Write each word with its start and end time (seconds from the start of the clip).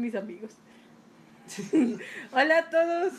mis 0.00 0.14
amigos. 0.14 0.52
Hola 2.32 2.58
a 2.58 2.70
todos. 2.70 3.12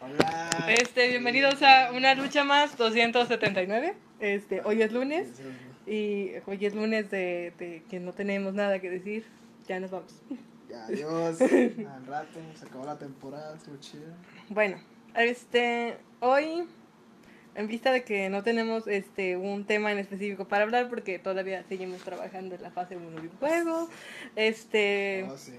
Hola. 0.00 0.50
Este, 0.68 1.08
bienvenidos 1.08 1.62
a 1.62 1.92
una 1.92 2.14
lucha 2.14 2.44
más 2.44 2.76
279. 2.76 3.94
Este, 4.20 4.60
hoy 4.64 4.82
es 4.82 4.92
lunes 4.92 5.28
y 5.86 6.32
hoy 6.46 6.66
es 6.66 6.74
lunes 6.74 7.10
de, 7.10 7.52
de 7.58 7.84
que 7.88 8.00
no 8.00 8.12
tenemos 8.12 8.54
nada 8.54 8.80
que 8.80 8.90
decir. 8.90 9.24
Ya 9.68 9.78
nos 9.78 9.90
vamos. 9.90 10.20
Ya, 10.68 10.84
adiós. 10.86 11.40
Al 11.40 12.06
rato, 12.06 12.40
se 12.54 12.66
acabó 12.66 12.84
la 12.84 12.98
temporada, 12.98 13.56
estuvo 13.56 13.76
chida. 13.76 14.16
Bueno, 14.48 14.78
este, 15.14 15.96
hoy 16.20 16.64
en 17.54 17.68
vista 17.68 17.90
de 17.90 18.04
que 18.04 18.28
no 18.28 18.42
tenemos 18.42 18.86
este 18.86 19.36
un 19.36 19.64
tema 19.64 19.90
en 19.90 19.98
específico 19.98 20.46
para 20.46 20.64
hablar 20.64 20.88
porque 20.88 21.18
todavía 21.18 21.62
seguimos 21.68 22.02
trabajando 22.02 22.54
en 22.54 22.62
la 22.62 22.70
fase 22.70 22.96
1 22.96 23.10
de 23.20 23.28
un 23.28 23.36
juego. 23.38 23.88
Este, 24.34 25.26
Oh, 25.28 25.36
sí. 25.36 25.52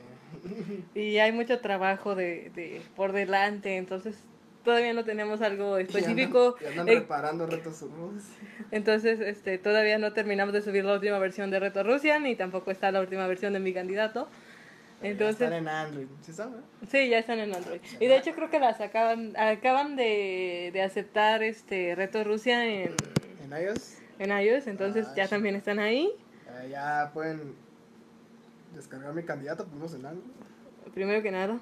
Y 0.96 1.18
hay 1.20 1.32
mucho 1.32 1.60
trabajo 1.60 2.16
de, 2.16 2.52
de 2.56 2.82
por 2.96 3.12
delante, 3.12 3.78
entonces 3.78 4.16
todavía 4.64 4.94
no 4.94 5.06
tenemos 5.06 5.42
algo 5.42 5.78
específico. 5.78 6.56
Y 6.60 6.66
andan, 6.66 6.76
y 6.76 6.80
andan 6.80 6.90
Eh, 6.90 7.00
reparando 7.00 7.46
retos 7.48 7.78
subos. 7.78 8.24
entonces, 8.72 9.20
este, 9.22 9.58
todavía 9.58 9.98
no 9.98 10.14
terminamos 10.14 10.54
de 10.54 10.62
subir 10.62 10.84
la 10.86 10.94
última 10.96 11.20
versión 11.20 11.50
de 11.52 11.60
Reto 11.60 11.84
Rusia, 11.84 12.20
ni 12.20 12.36
tampoco 12.36 12.72
está 12.72 12.92
la 12.92 13.00
última 13.02 13.28
versión 13.28 13.54
de 13.54 13.60
mi 13.60 13.74
candidato. 13.74 14.28
Entonces, 15.04 15.42
Están 15.44 15.54
en 15.54 15.68
Android, 15.68 16.08
¿sí 16.22 16.34
sabes? 16.34 16.60
sí, 16.90 17.08
ya 17.08 17.20
están 17.20 17.38
en 17.40 17.54
Android. 17.54 17.80
Y 18.00 18.08
de 18.08 18.18
hecho 18.18 18.34
creo 18.34 18.50
que 18.50 18.60
las 18.60 18.82
acaban, 18.82 19.38
acaban 19.38 19.96
de, 19.96 20.72
de 20.74 20.82
aceptar 20.82 21.44
este 21.44 21.94
Reto 21.96 22.24
Rusia 22.24 22.66
en, 22.66 22.96
En 23.44 23.52
iOS. 23.64 24.00
en 24.18 24.32
iOS, 24.32 24.66
entonces 24.66 25.06
Ah, 25.10 25.14
ya 25.16 25.24
sí. 25.26 25.30
también 25.30 25.56
están 25.56 25.78
ahí. 25.78 26.10
eh, 26.64 26.70
ya 26.72 27.12
pueden 27.14 27.54
descargar 28.76 29.14
mi 29.14 29.24
candidato, 29.24 29.66
ponemos 29.66 29.94
en 29.94 30.06
Android. 30.06 30.30
Primero 30.94 31.22
que 31.22 31.32
nada. 31.32 31.60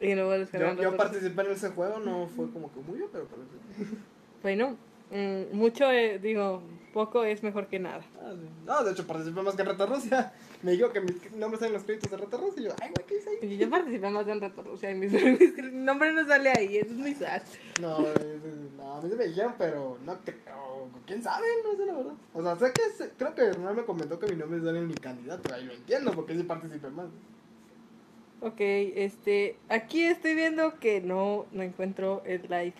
Y 0.00 0.14
luego 0.14 0.32
Yo, 0.32 0.38
descargar 0.38 0.76
yo 0.76 0.82
Rusia. 0.90 0.96
participé 0.96 1.42
en 1.42 1.50
ese 1.50 1.70
juego, 1.70 1.98
no 1.98 2.28
fue 2.28 2.50
como 2.50 2.72
que 2.72 2.80
muy, 2.80 3.00
pero 3.12 3.26
parece. 3.26 3.96
Bueno, 4.42 4.76
mm, 5.10 5.56
mucho, 5.56 5.90
eh, 5.90 6.18
digo, 6.20 6.62
poco 6.92 7.24
es 7.24 7.42
mejor 7.42 7.68
que 7.68 7.78
nada. 7.78 8.02
Ah, 8.20 8.32
sí. 8.32 8.48
No, 8.66 8.84
de 8.84 8.92
hecho 8.92 9.06
participé 9.06 9.42
más 9.42 9.54
que 9.54 9.62
en 9.62 9.68
Reto 9.68 9.86
Rusia. 9.86 10.32
Me 10.62 10.72
dijo 10.72 10.92
que 10.92 11.00
mis 11.00 11.32
nombres 11.32 11.60
salen 11.60 11.74
en 11.74 11.78
los 11.78 11.84
créditos 11.84 12.10
de 12.10 12.16
Reto 12.16 12.36
Rusia. 12.36 12.62
Y 12.62 12.64
yo, 12.64 12.72
ay, 12.80 12.90
güey, 12.94 13.06
¿qué 13.06 13.16
hice 13.18 13.30
ahí? 13.30 13.52
Y 13.52 13.56
yo 13.56 13.70
participé 13.70 14.10
más 14.10 14.26
en 14.28 14.40
Reto 14.40 14.62
Rusia 14.62 14.90
y 14.90 14.94
mi, 14.94 15.06
mi 15.08 15.70
nombre 15.72 16.12
no 16.12 16.26
sale 16.26 16.50
ahí, 16.50 16.78
eso 16.78 16.90
es 16.90 16.98
muy 16.98 17.14
sad. 17.14 17.42
No, 17.80 17.98
no, 18.76 18.94
a 18.94 19.00
mí 19.00 19.08
se 19.08 19.16
me 19.16 19.26
dijeron, 19.26 19.54
pero 19.58 19.98
no 20.04 20.18
creo. 20.24 20.88
¿Quién 21.06 21.22
sabe? 21.22 21.46
No 21.64 21.76
sé 21.76 21.86
la 21.86 21.94
verdad. 21.94 22.14
O 22.34 22.42
sea, 22.42 22.56
sé 22.56 22.72
que 22.72 23.08
creo 23.16 23.34
que 23.34 23.42
Hernán 23.42 23.76
me 23.76 23.84
comentó 23.84 24.18
que 24.18 24.26
mi 24.26 24.36
nombre 24.36 24.60
sale 24.60 24.78
en 24.78 24.88
mi 24.88 24.94
candidato. 24.94 25.54
Ahí 25.54 25.64
lo 25.64 25.72
entiendo, 25.72 26.12
porque 26.12 26.34
sí 26.34 26.42
participé 26.42 26.90
más. 26.90 27.08
Ok, 28.40 28.60
este, 28.60 29.56
aquí 29.68 30.04
estoy 30.04 30.34
viendo 30.34 30.78
que 30.78 31.00
no, 31.00 31.46
no 31.50 31.62
encuentro 31.62 32.22
el 32.24 32.42
live. 32.42 32.74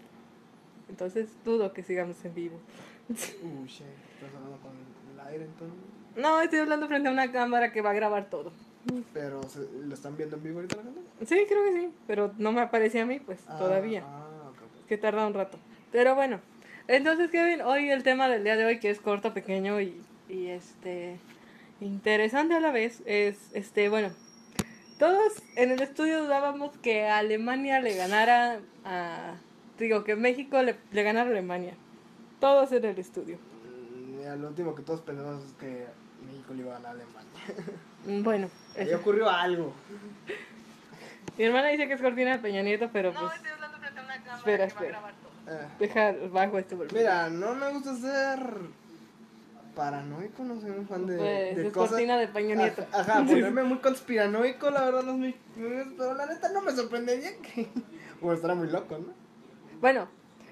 Entonces 0.89 1.29
dudo 1.45 1.73
que 1.73 1.83
sigamos 1.83 2.25
en 2.25 2.35
vivo. 2.35 2.61
Shit. 3.09 3.87
Estás 4.15 4.35
hablando 4.35 4.59
con 4.61 4.73
el 5.15 5.27
aire 5.29 5.45
entonces. 5.45 5.79
No, 6.17 6.41
estoy 6.41 6.59
hablando 6.61 6.89
frente 6.89 7.09
a 7.09 7.13
una 7.13 7.31
cámara 7.33 7.73
que 7.73 7.81
va 7.81 7.91
a 7.91 7.95
grabar 7.95 8.29
todo. 8.29 8.53
Pero, 9.13 9.43
¿se- 9.45 9.69
¿lo 9.87 9.95
están 9.95 10.17
viendo 10.17 10.37
en 10.37 10.43
vivo 10.43 10.57
ahorita 10.57 10.77
la 10.77 10.83
gente? 10.83 11.01
Sí, 11.27 11.45
creo 11.49 11.65
que 11.65 11.73
sí, 11.81 11.91
pero 12.07 12.33
no 12.39 12.53
me 12.53 12.61
aparece 12.61 13.01
a 13.01 13.07
mí, 13.07 13.19
pues, 13.21 13.39
Ah, 13.49 13.59
todavía. 13.59 14.03
Ah, 14.05 14.49
ok, 14.51 14.57
ok. 14.83 14.87
que 14.89 14.99
tarda 14.99 15.27
un 15.27 15.35
rato. 15.35 15.59
Pero 15.93 16.15
bueno, 16.15 16.41
entonces 16.87 17.31
Kevin, 17.31 17.61
hoy 17.63 17.91
el 17.91 18.03
tema 18.03 18.29
del 18.29 18.45
día 18.45 18.57
de 18.57 18.65
hoy 18.65 18.79
que 18.79 18.91
es 18.91 19.01
corto, 19.01 19.33
pequeño 19.35 19.81
y, 19.81 20.01
y 20.29 20.47
este 20.49 21.19
interesante 21.81 22.55
a 22.55 22.61
la 22.61 22.73
vez 22.73 23.03
es 23.07 23.37
este 23.55 23.89
bueno, 23.89 24.11
todos 24.99 25.43
en 25.57 25.71
el 25.71 25.81
estudio 25.81 26.23
dudábamos 26.25 26.77
que 26.79 27.05
Alemania 27.07 27.81
le 27.81 27.95
ganara 27.95 28.59
a 28.85 29.35
digo 29.79 30.03
que 30.03 30.17
México 30.17 30.61
le, 30.63 30.77
le 30.93 31.03
ganara 31.05 31.29
a 31.29 31.33
Alemania. 31.33 31.75
Todos 32.41 32.73
en 32.73 32.85
el 32.85 32.99
estudio. 32.99 33.37
Mm, 33.37 34.17
mira, 34.19 34.37
lo 34.37 34.49
último 34.49 34.75
que 34.75 34.83
todos 34.83 35.01
pensamos 35.01 35.45
es 35.45 35.53
que 35.55 35.87
México 36.27 36.55
le 36.55 36.61
iba 36.63 36.71
a 36.77 36.81
ganar 36.81 36.91
a 36.91 36.95
Alemania. 36.95 37.29
Mm, 38.07 38.23
Bueno, 38.23 38.49
Ahí 38.79 38.95
ocurrió 38.95 39.29
algo. 39.29 39.73
mi 41.37 41.45
hermana 41.45 41.69
dice 41.69 41.89
que 41.89 41.95
es 41.95 42.01
cortina 42.01 42.31
de 42.33 42.39
Peña 42.39 42.63
Nieto, 42.63 42.89
pero 42.93 43.13
pues 43.13 43.25
hablando 43.53 43.79
frente 43.79 43.99
a 44.01 44.05
una 44.05 44.17
cámara 44.23 44.37
Espera, 44.39 44.57
que 44.57 44.59
va 44.59 44.63
a 44.63 44.67
espera. 44.69 44.89
grabar 44.91 45.15
todo. 45.15 45.55
Eh, 45.57 45.69
deja 45.81 46.15
bajo 46.33 46.59
este 46.59 46.75
volumen. 46.77 46.97
Mira, 46.97 47.29
no 47.29 47.55
me 47.57 47.73
gusta 47.73 47.97
ser 47.97 48.39
paranoico, 49.75 50.45
no 50.45 50.61
soy 50.61 50.71
un 50.71 50.87
fan 50.87 51.07
de, 51.07 51.17
Pues, 51.17 51.57
de 51.57 51.67
es 51.67 51.73
cosas. 51.73 51.91
cortina 51.91 52.19
de 52.19 52.29
Peña 52.29 52.55
Nieto. 52.55 52.87
Ajá, 52.93 53.01
ajá, 53.19 53.25
ponerme 53.27 53.65
muy 53.65 53.79
conspiranoico, 53.79 54.71
la 54.71 54.85
verdad 54.85 55.03
no 55.03 55.13
es 55.13 55.19
mi. 55.19 55.29
no 55.57 55.95
Pero 55.97 56.15
la 56.15 56.27
neta 56.27 56.49
no 56.53 56.63
me 56.63 56.71
sorprendería 56.73 57.37
que. 57.43 57.69
O 58.23 58.33
estará 58.33 58.55
muy 58.55 58.69
loco, 58.69 58.97
¿no? 58.99 59.13
Bueno, 59.81 60.09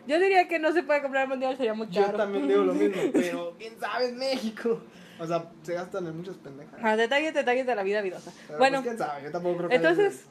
yo 0.06 0.19
diría 0.21 0.49
que 0.49 0.59
no 0.59 0.72
se 0.72 0.83
puede 0.83 1.03
comprar 1.03 1.25
el 1.25 1.28
mundial, 1.31 1.56
sería 1.56 1.75
muy 1.75 1.89
Yo 1.89 2.05
caro. 2.05 2.17
también 2.19 2.49
digo 2.49 2.62
lo 2.65 2.75
mismo, 2.75 3.03
pero 3.12 3.55
quién 3.59 3.78
sabe, 3.81 4.12
México. 4.12 4.81
O 5.19 5.27
sea, 5.27 5.50
se 5.62 5.72
gastan 5.75 6.06
en 6.06 6.17
muchas 6.17 6.37
pendejas. 6.37 6.75
Ah, 6.83 6.94
detalles, 6.97 7.33
detalles 7.33 7.67
de 7.67 7.75
la 7.75 7.83
vida 7.83 8.03
vidosa. 8.03 8.33
Pero, 8.47 8.59
bueno, 8.59 8.83
pues, 8.83 8.97
quién 8.97 8.99
sabe, 8.99 9.22
yo 9.25 9.31
tampoco 9.33 9.56
creo 9.59 9.69
que. 9.71 9.77
entonces, 9.77 10.25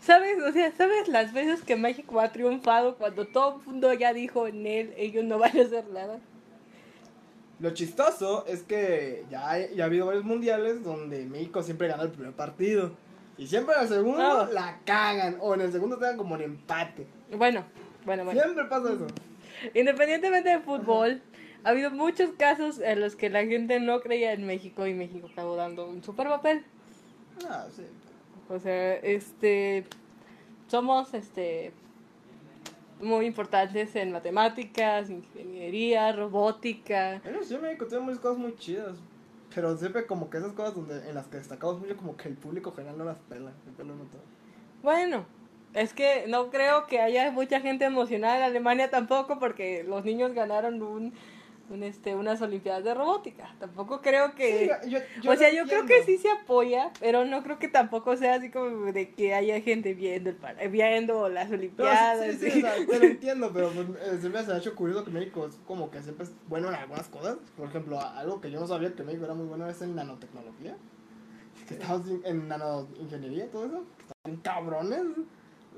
¿sabes? 0.00 0.42
O 0.42 0.50
sea, 0.52 0.72
¿sabes 0.72 1.08
las 1.08 1.32
veces 1.34 1.62
que 1.62 1.76
México 1.76 2.20
ha 2.20 2.32
triunfado 2.32 2.96
cuando 2.96 3.26
todo 3.26 3.60
el 3.60 3.66
mundo 3.66 3.92
ya 3.92 4.12
dijo 4.14 4.46
en 4.46 4.66
él, 4.66 4.94
ellos 4.96 5.24
no 5.24 5.38
van 5.38 5.56
a 5.58 5.62
hacer 5.62 5.86
nada? 5.88 6.18
Lo 7.58 7.70
chistoso 7.74 8.46
es 8.46 8.62
que 8.62 9.24
ya, 9.30 9.58
ya 9.74 9.84
ha 9.84 9.86
habido 9.86 10.06
varios 10.06 10.24
mundiales 10.24 10.82
donde 10.82 11.26
México 11.26 11.62
siempre 11.62 11.88
gana 11.88 12.04
el 12.04 12.10
primer 12.10 12.32
partido. 12.32 12.92
Y 13.36 13.46
siempre 13.46 13.74
en 13.74 13.82
el 13.82 13.88
segundo 13.88 14.22
Ah. 14.22 14.48
la 14.50 14.78
cagan. 14.86 15.36
O 15.40 15.54
en 15.54 15.60
el 15.62 15.72
segundo 15.72 15.98
te 15.98 16.06
dan 16.06 16.16
como 16.16 16.36
en 16.36 16.42
empate. 16.42 17.06
Bueno, 17.36 17.64
bueno, 18.04 18.24
bueno. 18.24 18.40
Siempre 18.40 18.64
pasa 18.64 18.92
eso. 18.92 19.06
Independientemente 19.74 20.50
del 20.50 20.62
fútbol, 20.62 21.22
ha 21.64 21.70
habido 21.70 21.90
muchos 21.90 22.30
casos 22.38 22.78
en 22.78 23.00
los 23.00 23.16
que 23.16 23.30
la 23.30 23.44
gente 23.44 23.80
no 23.80 24.00
creía 24.00 24.32
en 24.32 24.46
México 24.46 24.86
y 24.86 24.94
México 24.94 25.28
acabó 25.30 25.56
dando 25.56 25.88
un 25.88 26.02
super 26.02 26.28
papel. 26.28 26.64
Ah, 27.48 27.66
sí. 27.74 27.84
O 28.48 28.58
sea, 28.58 28.94
este, 28.96 29.86
somos, 30.66 31.14
este, 31.14 31.72
muy 33.00 33.26
importantes 33.26 33.94
en 33.96 34.12
matemáticas, 34.12 35.10
ingeniería, 35.10 36.12
robótica. 36.12 37.20
Bueno, 37.22 37.42
sí, 37.42 37.56
México 37.58 37.86
tiene 37.86 38.04
muchas 38.04 38.20
cosas 38.20 38.38
muy 38.38 38.54
chidas. 38.56 38.96
Pero 39.54 39.76
siempre 39.76 40.06
como 40.06 40.30
que 40.30 40.38
esas 40.38 40.52
cosas 40.52 40.74
donde, 40.74 41.08
en 41.08 41.14
las 41.14 41.26
que 41.26 41.38
destacamos 41.38 41.80
mucho, 41.80 41.96
como 41.96 42.16
que 42.16 42.28
el 42.28 42.36
público 42.36 42.72
general 42.72 42.98
no 42.98 43.04
las 43.04 43.18
pela. 43.18 43.52
Siempre 43.64 43.84
lo 43.84 43.94
he 43.94 43.96
notado. 43.96 44.22
Bueno, 44.82 45.26
es 45.74 45.92
que 45.94 46.24
no 46.28 46.50
creo 46.50 46.86
que 46.86 47.00
haya 47.00 47.30
mucha 47.30 47.60
gente 47.60 47.84
emocionada 47.84 48.38
en 48.38 48.42
Alemania 48.44 48.90
tampoco 48.90 49.38
porque 49.38 49.84
los 49.84 50.04
niños 50.04 50.32
ganaron 50.34 50.82
un, 50.82 51.12
un, 51.70 51.82
este, 51.84 52.16
unas 52.16 52.42
olimpiadas 52.42 52.82
de 52.82 52.92
robótica. 52.94 53.54
Tampoco 53.60 54.00
creo 54.00 54.34
que... 54.34 54.68
Sí, 54.82 54.90
yo- 54.90 54.98
yo 55.22 55.30
o 55.30 55.36
sea, 55.36 55.52
yo 55.52 55.64
creo 55.66 55.86
que 55.86 56.02
sí 56.02 56.18
se 56.18 56.28
apoya, 56.28 56.90
pero 56.98 57.24
no 57.24 57.44
creo 57.44 57.60
que 57.60 57.68
tampoco 57.68 58.16
sea 58.16 58.34
así 58.34 58.50
como 58.50 58.90
de 58.92 59.10
que 59.14 59.32
haya 59.34 59.60
gente 59.60 59.94
viendo 59.94 60.30
el 60.30 60.68
viendo 60.70 61.28
las 61.28 61.48
No, 61.50 61.54
olimpiadas. 61.56 62.18
sí, 62.20 62.32
sí, 62.32 62.50
sí, 62.50 62.58
o 62.58 62.60
sea, 62.66 62.74
te 62.86 62.98
lo 62.98 63.04
entiendo, 63.04 63.52
pero 63.54 63.70
pues, 63.70 63.86
eh, 64.02 64.18
se 64.20 64.28
me 64.28 64.40
hace 64.40 64.56
hecho 64.56 64.74
curioso 64.74 65.04
que 65.04 65.12
México 65.12 65.46
es 65.46 65.54
como 65.68 65.88
que 65.92 66.02
siempre 66.02 66.24
es 66.24 66.32
bueno 66.48 66.66
en 66.68 66.74
algunas 66.74 67.06
cosas. 67.08 67.36
Por 67.56 67.68
ejemplo, 67.68 68.00
algo 68.00 68.40
que 68.40 68.50
yo 68.50 68.58
no 68.58 68.66
sabía 68.66 68.92
que 68.92 69.04
México 69.04 69.26
era 69.26 69.34
muy 69.34 69.46
bueno 69.46 69.68
es 69.68 69.80
en 69.82 69.94
nanotecnología. 69.94 70.76
Que 71.68 71.74
estamos 71.74 72.08
en- 72.08 72.22
en 72.26 72.48
nanoingeniería, 72.48 73.48
todo 73.48 73.66
eso. 73.66 73.84
que 74.24 74.30
bien 74.30 74.40
cabrones. 74.40 75.02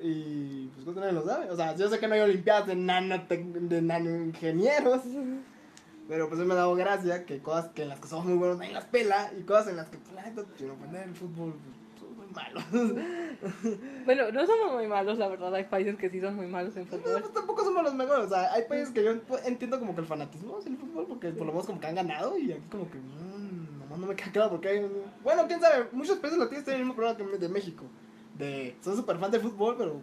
Y 0.01 0.67
pues 0.69 0.95
que 0.95 1.01
nadie 1.01 1.13
lo 1.13 1.25
sabe. 1.25 1.51
O 1.51 1.57
sea, 1.57 1.77
yo 1.77 1.89
sé 1.89 1.99
que 2.01 2.09
no 2.09 2.15
hay 2.15 2.21
olimpiadas 2.21 2.67
de, 2.67 2.75
de 2.75 3.83
nanoingenieros. 3.83 5.03
Pero 6.09 6.29
pues 6.29 6.41
me 6.41 6.53
ha 6.53 6.57
dado 6.57 6.75
gracia 6.75 7.25
que 7.25 7.39
cosas 7.41 7.69
que 7.71 7.83
en 7.83 7.89
las 7.89 8.01
que 8.01 8.09
somos 8.09 8.25
muy 8.27 8.37
buenos 8.37 8.59
nadie 8.59 8.73
las 8.73 8.85
pela. 8.87 9.31
Y 9.39 9.43
cosas 9.43 9.69
en 9.69 9.77
las 9.77 9.89
que, 9.89 9.99
pues, 9.99 10.13
la 10.15 10.23
neta, 10.25 10.43
sin 10.57 10.71
ofender 10.71 11.05
el 11.09 11.15
fútbol, 11.15 11.55
pues, 11.99 12.11
muy 12.17 12.27
malos. 12.35 12.65
Bueno, 14.05 14.33
no 14.33 14.47
somos 14.47 14.73
muy 14.75 14.89
malos, 14.89 15.17
la 15.19 15.29
verdad. 15.29 15.55
Hay 15.55 15.65
países 15.65 15.97
que 15.97 16.11
sí 16.11 16.21
son 16.21 16.35
muy 16.35 16.47
malos 16.49 16.77
en 16.77 16.85
No, 16.85 16.91
fútbol. 16.91 17.21
pues 17.21 17.33
tampoco 17.33 17.65
somos 17.65 17.83
los 17.85 17.95
mejores. 17.95 18.27
O 18.27 18.29
sea, 18.29 18.53
hay 18.53 18.65
países 18.65 18.91
que 18.91 19.05
yo 19.05 19.13
entiendo 19.45 19.79
como 19.79 19.95
que 19.95 20.01
el 20.01 20.07
fanatismo 20.07 20.59
es 20.59 20.67
el 20.67 20.77
fútbol, 20.77 21.07
porque 21.07 21.29
por 21.31 21.47
lo 21.47 21.53
menos 21.53 21.67
como 21.67 21.79
que 21.81 21.87
han 21.87 21.95
ganado 21.95 22.37
y 22.37 22.51
aquí 22.53 22.63
como 22.71 22.91
que 22.91 22.99
mmm, 22.99 23.79
nomás 23.81 23.99
no 24.01 24.07
me 24.09 24.17
queda 24.17 24.33
claro 24.33 24.51
porque 24.51 24.69
hay... 24.69 24.91
Bueno, 25.23 25.47
quién 25.47 25.61
sabe, 25.61 25.87
muchos 25.93 26.19
países 26.19 26.39
latinos 26.39 26.65
tienen 26.65 26.81
el 26.83 26.87
mismo 26.89 26.97
problema 26.97 27.31
que 27.31 27.39
de 27.39 27.49
México. 27.49 27.85
De, 28.43 28.75
son 28.83 28.97
súper 28.97 29.19
fan 29.19 29.31
del 29.31 29.41
fútbol, 29.41 29.77
pero 29.79 30.01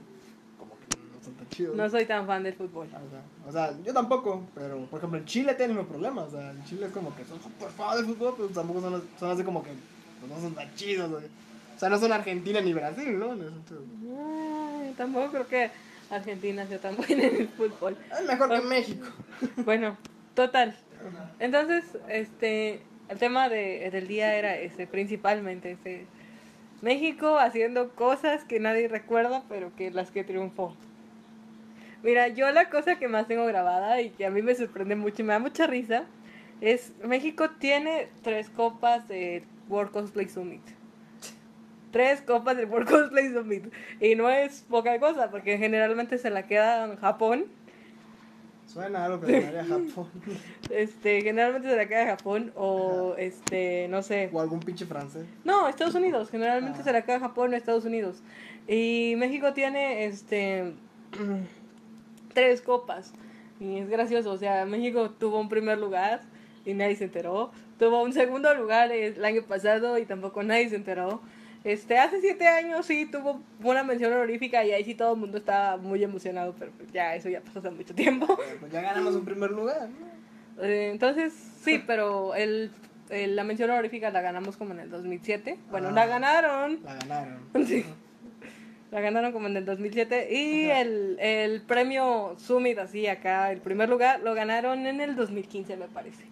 como 0.58 0.72
que 0.80 0.98
no 0.98 1.24
son 1.24 1.34
tan 1.34 1.50
chidos. 1.50 1.76
No 1.76 1.90
soy 1.90 2.06
tan 2.06 2.26
fan 2.26 2.44
del 2.44 2.54
fútbol. 2.54 2.88
O 2.88 3.10
sea, 3.10 3.22
o 3.48 3.52
sea, 3.52 3.84
yo 3.84 3.94
tampoco, 3.94 4.44
pero 4.56 4.86
por 4.86 5.00
ejemplo 5.00 5.20
en 5.20 5.26
Chile 5.26 5.54
tienen 5.56 5.72
el 5.76 5.84
mismo 5.84 5.92
problema. 5.92 6.24
O 6.24 6.30
sea, 6.30 6.52
en 6.52 6.64
Chile 6.64 6.86
es 6.86 6.92
como 6.94 7.14
que 7.16 7.26
son 7.26 7.42
súper 7.42 7.70
fan 7.70 7.98
del 7.98 8.06
fútbol, 8.06 8.36
pero 8.38 8.50
tampoco 8.50 8.80
son, 8.80 9.04
son 9.20 9.32
así 9.32 9.44
como 9.44 9.62
que 9.62 9.72
pues, 10.20 10.32
no 10.32 10.40
son 10.40 10.56
tan 10.56 10.74
chidos. 10.76 11.12
O 11.12 11.80
sea, 11.80 11.90
no 11.90 12.00
son 12.00 12.12
Argentina 12.14 12.62
ni 12.62 12.74
Brasil, 12.74 13.20
¿no? 13.20 13.32
Ay, 13.32 14.94
tampoco 14.98 15.32
creo 15.32 15.48
que 15.48 15.72
Argentina 16.10 16.66
sea 16.66 16.80
tan 16.80 16.96
buena 16.98 17.24
en 17.24 17.36
el 17.36 17.48
fútbol. 17.50 17.98
Es 18.18 18.26
mejor 18.26 18.50
que 18.50 18.62
México. 18.62 19.08
Bueno, 19.66 19.98
total. 20.34 20.76
Entonces, 21.40 21.84
este, 22.08 22.82
el 23.10 23.18
tema 23.18 23.50
de, 23.50 23.90
del 23.92 24.08
día 24.08 24.36
era 24.36 24.58
ese, 24.58 24.88
principalmente 24.88 25.72
ese. 25.72 26.06
México 26.82 27.38
haciendo 27.38 27.90
cosas 27.90 28.44
que 28.46 28.60
nadie 28.60 28.88
recuerda, 28.88 29.44
pero 29.50 29.76
que 29.76 29.92
las 29.92 30.12
que 30.12 30.24
triunfó. 30.24 30.76
Mira, 32.02 32.30
yo 32.30 32.50
la 32.52 32.70
cosa 32.70 32.98
que 32.98 33.10
más 33.10 33.28
tengo 33.28 33.46
grabada 33.46 34.02
y 34.02 34.12
que 34.12 34.26
a 34.26 34.30
mí 34.30 34.42
me 34.42 34.56
sorprende 34.56 34.96
mucho 34.96 35.22
y 35.22 35.26
me 35.26 35.34
da 35.34 35.40
mucha 35.40 35.68
risa 35.68 36.06
es 36.62 36.94
México 37.04 37.50
tiene 37.52 38.08
tres 38.22 38.50
copas 38.50 39.08
de 39.08 39.44
World 39.68 39.92
Cosplay 39.92 40.30
Summit. 40.30 40.62
Tres 41.92 42.22
copas 42.22 42.56
de 42.56 42.66
World 42.66 42.90
Cosplay 42.90 43.34
Summit. 43.34 43.74
Y 44.00 44.16
no 44.16 44.30
es 44.30 44.66
poca 44.70 44.98
cosa, 45.00 45.30
porque 45.30 45.58
generalmente 45.58 46.18
se 46.18 46.30
la 46.30 46.48
queda 46.48 46.86
en 46.86 46.96
Japón. 46.98 47.46
Suena 48.72 49.06
algo 49.06 49.20
que 49.22 49.42
se 49.42 49.60
a 49.60 49.66
Japón. 49.66 50.08
Este, 50.70 51.22
generalmente 51.22 51.68
se 51.70 51.76
la 51.76 51.88
queda 51.88 52.02
en 52.04 52.08
Japón 52.10 52.52
o 52.56 53.16
este, 53.18 53.88
no 53.90 54.04
sé. 54.04 54.30
O 54.32 54.40
algún 54.40 54.60
pinche 54.60 54.86
francés. 54.86 55.26
No, 55.44 55.68
Estados 55.68 55.96
Unidos. 55.96 56.30
Generalmente 56.30 56.80
Ah. 56.82 56.84
se 56.84 56.92
la 56.94 57.02
queda 57.04 57.20
Japón 57.20 57.54
o 57.54 57.56
Estados 57.58 57.86
Unidos. 57.86 58.22
Y 58.68 59.16
México 59.18 59.54
tiene 59.54 60.06
este 60.06 60.74
tres 62.34 62.62
copas. 62.62 63.14
Y 63.60 63.78
es 63.78 63.90
gracioso. 63.90 64.32
O 64.32 64.38
sea, 64.38 64.66
México 64.66 65.10
tuvo 65.12 65.40
un 65.40 65.50
primer 65.50 65.78
lugar 65.80 66.22
y 66.66 66.74
nadie 66.74 66.96
se 66.96 67.06
enteró. 67.06 67.52
Tuvo 67.80 68.04
un 68.04 68.14
segundo 68.14 68.54
lugar 68.54 68.92
el 68.92 69.24
año 69.26 69.42
pasado 69.44 69.98
y 69.98 70.06
tampoco 70.06 70.44
nadie 70.44 70.70
se 70.70 70.76
enteró. 70.76 71.22
Este, 71.64 71.98
hace 71.98 72.22
siete 72.22 72.48
años 72.48 72.86
sí 72.86 73.06
tuvo 73.06 73.42
una 73.64 73.84
mención 73.84 74.14
honorífica 74.14 74.64
y 74.64 74.72
ahí 74.72 74.84
sí 74.86 74.96
todo 74.96 75.14
el 75.14 75.20
mundo 75.20 75.38
estaba 75.38 75.76
muy 75.78 76.02
emocionado, 76.04 76.56
pero 76.58 76.72
pues 76.72 76.92
ya 76.92 77.16
eso 77.16 77.28
ya 77.30 77.42
pasó 77.42 77.60
hace 77.60 77.70
mucho 77.72 77.94
tiempo. 77.94 78.38
Pues 78.60 78.72
ya 78.72 78.82
ganamos 78.82 79.14
un 79.16 79.26
primer 79.26 79.52
lugar. 79.52 79.90
¿no? 79.90 80.64
Eh, 80.64 80.90
Entonces, 80.92 81.34
sí, 81.62 81.84
pero 81.86 82.34
el, 82.36 82.72
el- 83.10 83.36
la 83.36 83.44
mención 83.44 83.70
honorífica 83.70 84.10
la 84.10 84.22
ganamos 84.22 84.56
como 84.56 84.72
en 84.74 84.80
el 84.80 84.90
2007. 84.90 85.58
Bueno, 85.70 85.90
Ah. 85.90 85.92
la 85.92 86.06
ganaron. 86.06 86.80
La 86.84 86.96
ganaron. 86.96 87.40
Sí. 87.68 87.86
La 88.92 89.02
ganaron 89.02 89.32
como 89.34 89.46
en 89.48 89.56
el 89.58 89.66
2007. 89.66 90.30
Y 90.34 90.70
el, 90.70 91.18
el 91.20 91.62
premio 91.62 92.36
Summit, 92.40 92.80
así 92.80 93.06
acá, 93.06 93.52
el 93.52 93.60
primer 93.60 93.88
lugar, 93.90 94.22
lo 94.22 94.34
ganaron 94.34 94.88
en 94.88 95.00
el 95.02 95.16
2015, 95.16 95.76
me 95.78 95.88
parece. 95.88 96.24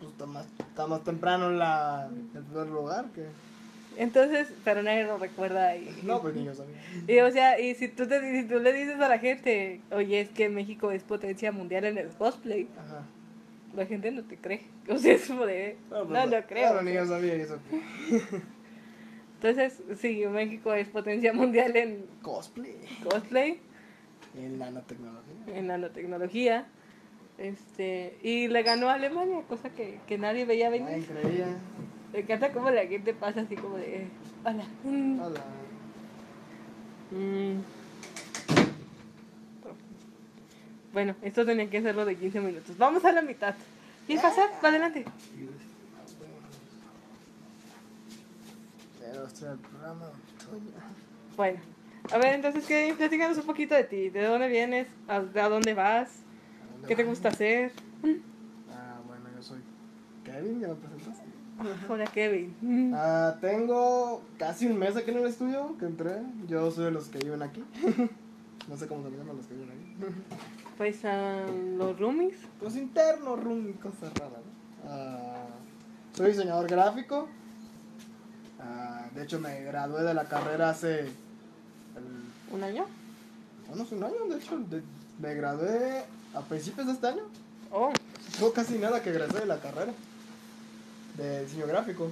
Pues 0.00 0.10
está 0.10 0.26
más, 0.26 0.46
está 0.58 0.86
más 0.88 1.04
temprano 1.04 1.50
la, 1.50 2.08
el 2.34 2.42
primer 2.42 2.66
lugar 2.68 3.04
que. 3.14 3.26
Entonces, 4.00 4.48
pero 4.64 4.82
nadie 4.82 5.04
lo 5.04 5.18
recuerda. 5.18 5.76
Y, 5.76 5.88
No, 6.04 6.22
pues 6.22 6.34
ni 6.34 6.44
yo 6.44 6.54
sabía. 6.54 6.74
y, 7.06 7.18
o 7.20 7.30
sea, 7.30 7.60
y 7.60 7.74
si 7.74 7.88
tú, 7.88 8.06
te, 8.08 8.20
si 8.42 8.48
tú 8.48 8.58
le 8.58 8.72
dices 8.72 8.96
a 8.98 9.08
la 9.08 9.18
gente, 9.18 9.80
oye, 9.90 10.20
es 10.22 10.30
que 10.30 10.48
México 10.48 10.90
es 10.90 11.02
potencia 11.02 11.52
mundial 11.52 11.84
en 11.84 11.98
el 11.98 12.08
cosplay, 12.08 12.66
Ajá. 12.78 13.04
la 13.76 13.84
gente 13.86 14.10
no 14.10 14.22
te 14.24 14.36
cree. 14.36 14.62
O 14.88 14.96
sea, 14.98 15.12
es 15.14 15.26
como 15.26 15.44
de, 15.46 15.76
no, 15.90 16.06
pues, 16.08 16.24
no 16.30 16.46
creo. 16.46 16.70
Claro, 16.70 16.82
ni 16.82 16.94
yo 16.94 17.04
sabía 17.06 17.34
eso. 17.34 17.58
Entonces, 19.36 19.80
sí, 19.98 20.24
México 20.26 20.72
es 20.74 20.88
potencia 20.88 21.32
mundial 21.32 21.76
en 21.76 22.04
Cosplay. 22.22 22.76
cosplay, 23.04 23.58
En 24.36 24.58
nanotecnología. 24.58 25.34
en 25.56 25.66
nanotecnología. 25.66 26.66
Este, 27.38 28.18
y 28.22 28.48
le 28.48 28.62
ganó 28.62 28.90
a 28.90 28.94
Alemania, 28.94 29.42
cosa 29.48 29.70
que, 29.70 29.98
que 30.06 30.18
nadie 30.18 30.44
veía 30.44 30.68
venir. 30.68 30.90
Nadie 30.90 31.04
creía. 31.06 31.46
Me 32.12 32.20
encanta 32.20 32.52
cómo 32.52 32.70
la 32.70 32.86
gente 32.86 33.14
pasa 33.14 33.40
así 33.42 33.54
como 33.56 33.76
de, 33.76 34.08
hola. 34.44 34.64
mm, 34.84 35.20
Hola. 35.20 35.40
mm". 37.12 37.60
Bueno, 40.92 41.14
esto 41.22 41.46
tenía 41.46 41.70
que 41.70 41.78
hacerlo 41.78 42.04
de 42.04 42.16
15 42.16 42.40
minutos. 42.40 42.76
Vamos 42.76 43.04
a 43.04 43.12
la 43.12 43.22
mitad. 43.22 43.54
¿Quieres 44.06 44.24
pasar? 44.24 44.50
Va 44.64 44.68
adelante. 44.70 45.04
Bueno, 51.36 51.60
a 52.12 52.18
ver, 52.18 52.34
entonces, 52.34 52.64
¿qué? 52.66 52.94
Platícanos 52.96 53.38
un 53.38 53.44
poquito 53.46 53.74
de 53.74 53.84
ti. 53.84 54.10
¿De 54.10 54.24
dónde 54.24 54.48
vienes? 54.48 54.88
¿A, 55.08 55.16
a 55.16 55.48
dónde 55.48 55.74
vas? 55.74 56.08
¿A 56.10 56.72
dónde 56.72 56.88
¿Qué 56.88 56.96
te 56.96 57.04
gusta 57.04 57.28
hacer? 57.28 57.72
Ah, 58.70 59.00
bueno, 59.06 59.24
yo 59.34 59.42
soy 59.42 59.60
Kevin, 60.24 60.60
ya 60.60 60.68
me 60.68 60.74
presentas. 60.74 61.09
Hola, 61.88 62.06
Kevin. 62.06 62.92
Ah, 62.94 63.36
tengo 63.40 64.22
casi 64.38 64.66
un 64.66 64.78
mes 64.78 64.96
aquí 64.96 65.10
en 65.10 65.18
el 65.18 65.26
estudio 65.26 65.76
que 65.78 65.86
entré. 65.86 66.22
Yo 66.48 66.70
soy 66.70 66.86
de 66.86 66.90
los 66.90 67.08
que 67.08 67.18
viven 67.18 67.42
aquí. 67.42 67.62
no 68.68 68.76
sé 68.76 68.86
cómo 68.86 69.08
se 69.08 69.16
llaman 69.16 69.36
los 69.36 69.46
que 69.46 69.54
viven 69.54 69.70
aquí. 69.70 70.14
Pues 70.78 71.04
a 71.04 71.44
los 71.76 71.98
roomies. 71.98 72.34
Pues 72.58 72.76
interno, 72.76 73.36
room, 73.36 73.72
cosas 73.74 74.12
raras. 74.14 74.40
¿no? 74.84 74.90
Ah, 74.90 75.46
soy 76.14 76.28
diseñador 76.30 76.66
gráfico. 76.68 77.28
Ah, 78.58 79.06
de 79.14 79.22
hecho, 79.24 79.38
me 79.40 79.62
gradué 79.62 80.02
de 80.02 80.14
la 80.14 80.24
carrera 80.24 80.70
hace. 80.70 81.00
el- 81.00 82.54
¿Un 82.54 82.64
año? 82.64 82.86
bueno, 83.68 83.82
hace 83.84 83.94
un 83.94 84.02
año, 84.04 84.24
de 84.30 84.36
hecho. 84.38 84.58
de- 84.58 84.82
me 85.20 85.34
gradué 85.34 86.04
a 86.34 86.40
principios 86.40 86.86
de 86.86 86.92
este 86.94 87.06
año. 87.08 87.22
Oh, 87.70 87.92
No 88.40 88.50
casi 88.52 88.78
nada 88.78 89.02
que 89.02 89.10
egresé 89.10 89.40
de 89.40 89.46
la 89.46 89.60
carrera 89.60 89.92
de 91.20 91.42
diseño 91.44 91.66
gráfico 91.66 92.10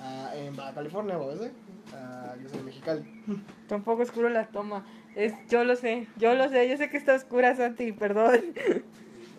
ah, 0.00 0.30
en 0.34 0.56
Baja 0.56 0.74
California, 0.74 1.18
OBC. 1.18 1.50
Ah, 1.94 2.34
yo 2.42 2.48
soy 2.48 2.62
Mexicali. 2.62 3.04
tampoco 3.68 4.02
oscuro 4.02 4.28
la 4.28 4.46
toma. 4.46 4.84
Es, 5.14 5.32
yo 5.48 5.64
lo 5.64 5.76
sé, 5.76 6.08
yo 6.16 6.34
lo 6.34 6.48
sé, 6.48 6.68
yo 6.68 6.76
sé 6.76 6.88
que 6.88 6.96
está 6.96 7.14
oscura, 7.14 7.54
Santi, 7.56 7.92
perdón. 7.92 8.40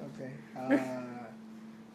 Ok. 0.03 0.19
ah, 0.55 1.29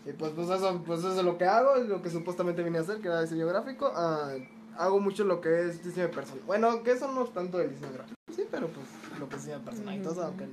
y 0.06 0.12
pues, 0.12 0.32
pues, 0.32 0.49
eso, 0.49 0.82
pues 0.84 1.00
eso 1.00 1.19
es 1.19 1.25
lo 1.25 1.37
que 1.37 1.44
hago, 1.44 1.76
es 1.76 1.87
lo 1.87 2.00
que 2.00 2.08
supuestamente 2.08 2.62
vine 2.62 2.78
a 2.78 2.81
hacer, 2.81 3.00
que 3.00 3.08
era 3.08 3.20
diseño 3.20 3.46
gráfico. 3.46 3.93
Ah, 3.94 4.32
hago 4.78 4.99
mucho 4.99 5.25
lo 5.25 5.40
que 5.40 5.66
es 5.66 5.84
diseño 5.84 6.08
de 6.08 6.14
personal. 6.14 6.43
Bueno, 6.46 6.82
que 6.82 6.93
eso 6.93 7.12
no 7.12 7.25
es 7.25 7.32
tanto 7.32 7.58
de 7.58 7.69
diseño 7.69 7.93
gráfico, 7.93 8.16
sí, 8.34 8.44
pero 8.50 8.69
pues 8.69 8.87
lo 9.20 9.28
que 9.28 9.37
es 9.37 9.43
diseño 9.43 9.58
de 9.61 9.64
personal 9.64 9.94
y 9.94 10.02
todo 10.02 10.12
eso, 10.12 10.22
aunque 10.25 10.46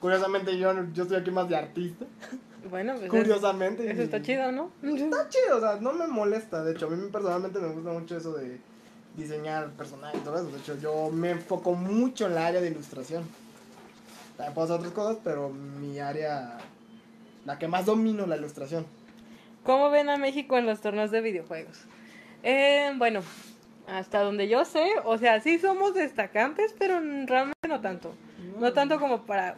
curiosamente 0.00 0.58
yo, 0.58 0.72
yo 0.92 1.02
estoy 1.02 1.18
aquí 1.18 1.30
más 1.30 1.48
de 1.48 1.56
artista. 1.56 2.04
Bueno, 2.70 2.94
pues 2.98 3.10
Curiosamente. 3.10 3.84
eso, 3.84 3.92
eso 3.92 4.02
está 4.02 4.22
chido, 4.22 4.52
¿no? 4.52 4.70
Está 4.82 5.28
chido, 5.28 5.58
o 5.58 5.60
sea, 5.60 5.76
no 5.80 5.92
me 5.92 6.06
molesta. 6.06 6.64
De 6.64 6.72
hecho, 6.72 6.86
a 6.86 6.90
mí 6.90 7.08
personalmente 7.10 7.58
me 7.58 7.68
gusta 7.68 7.90
mucho 7.92 8.16
eso 8.16 8.32
de 8.32 8.60
diseñar 9.16 9.70
personajes 9.70 10.20
y 10.20 10.24
todo 10.24 10.36
eso. 10.36 10.50
De 10.50 10.58
hecho, 10.58 10.78
yo 10.78 11.10
me 11.10 11.30
enfoco 11.30 11.74
mucho 11.74 12.26
en 12.26 12.34
la 12.34 12.46
área 12.46 12.60
de 12.60 12.68
ilustración. 12.68 13.24
También 14.36 14.54
puedo 14.54 14.66
hacer 14.66 14.78
otras 14.78 14.92
cosas, 14.92 15.18
pero 15.24 15.50
mi 15.50 15.98
área, 15.98 16.58
la 17.44 17.58
que 17.58 17.68
más 17.68 17.86
domino, 17.86 18.26
la 18.26 18.36
ilustración. 18.36 18.86
¿Cómo 19.64 19.90
ven 19.90 20.08
a 20.08 20.16
México 20.16 20.56
en 20.56 20.66
los 20.66 20.80
torneos 20.80 21.10
de 21.10 21.20
videojuegos? 21.20 21.84
Eh, 22.42 22.92
bueno, 22.96 23.20
hasta 23.88 24.20
donde 24.20 24.48
yo 24.48 24.64
sé, 24.64 24.86
o 25.04 25.18
sea, 25.18 25.40
sí 25.40 25.58
somos 25.58 25.94
destacantes, 25.94 26.74
pero 26.78 27.00
realmente 27.26 27.68
no 27.68 27.80
tanto. 27.80 28.14
No 28.60 28.72
tanto 28.72 29.00
como 29.00 29.22
para... 29.26 29.56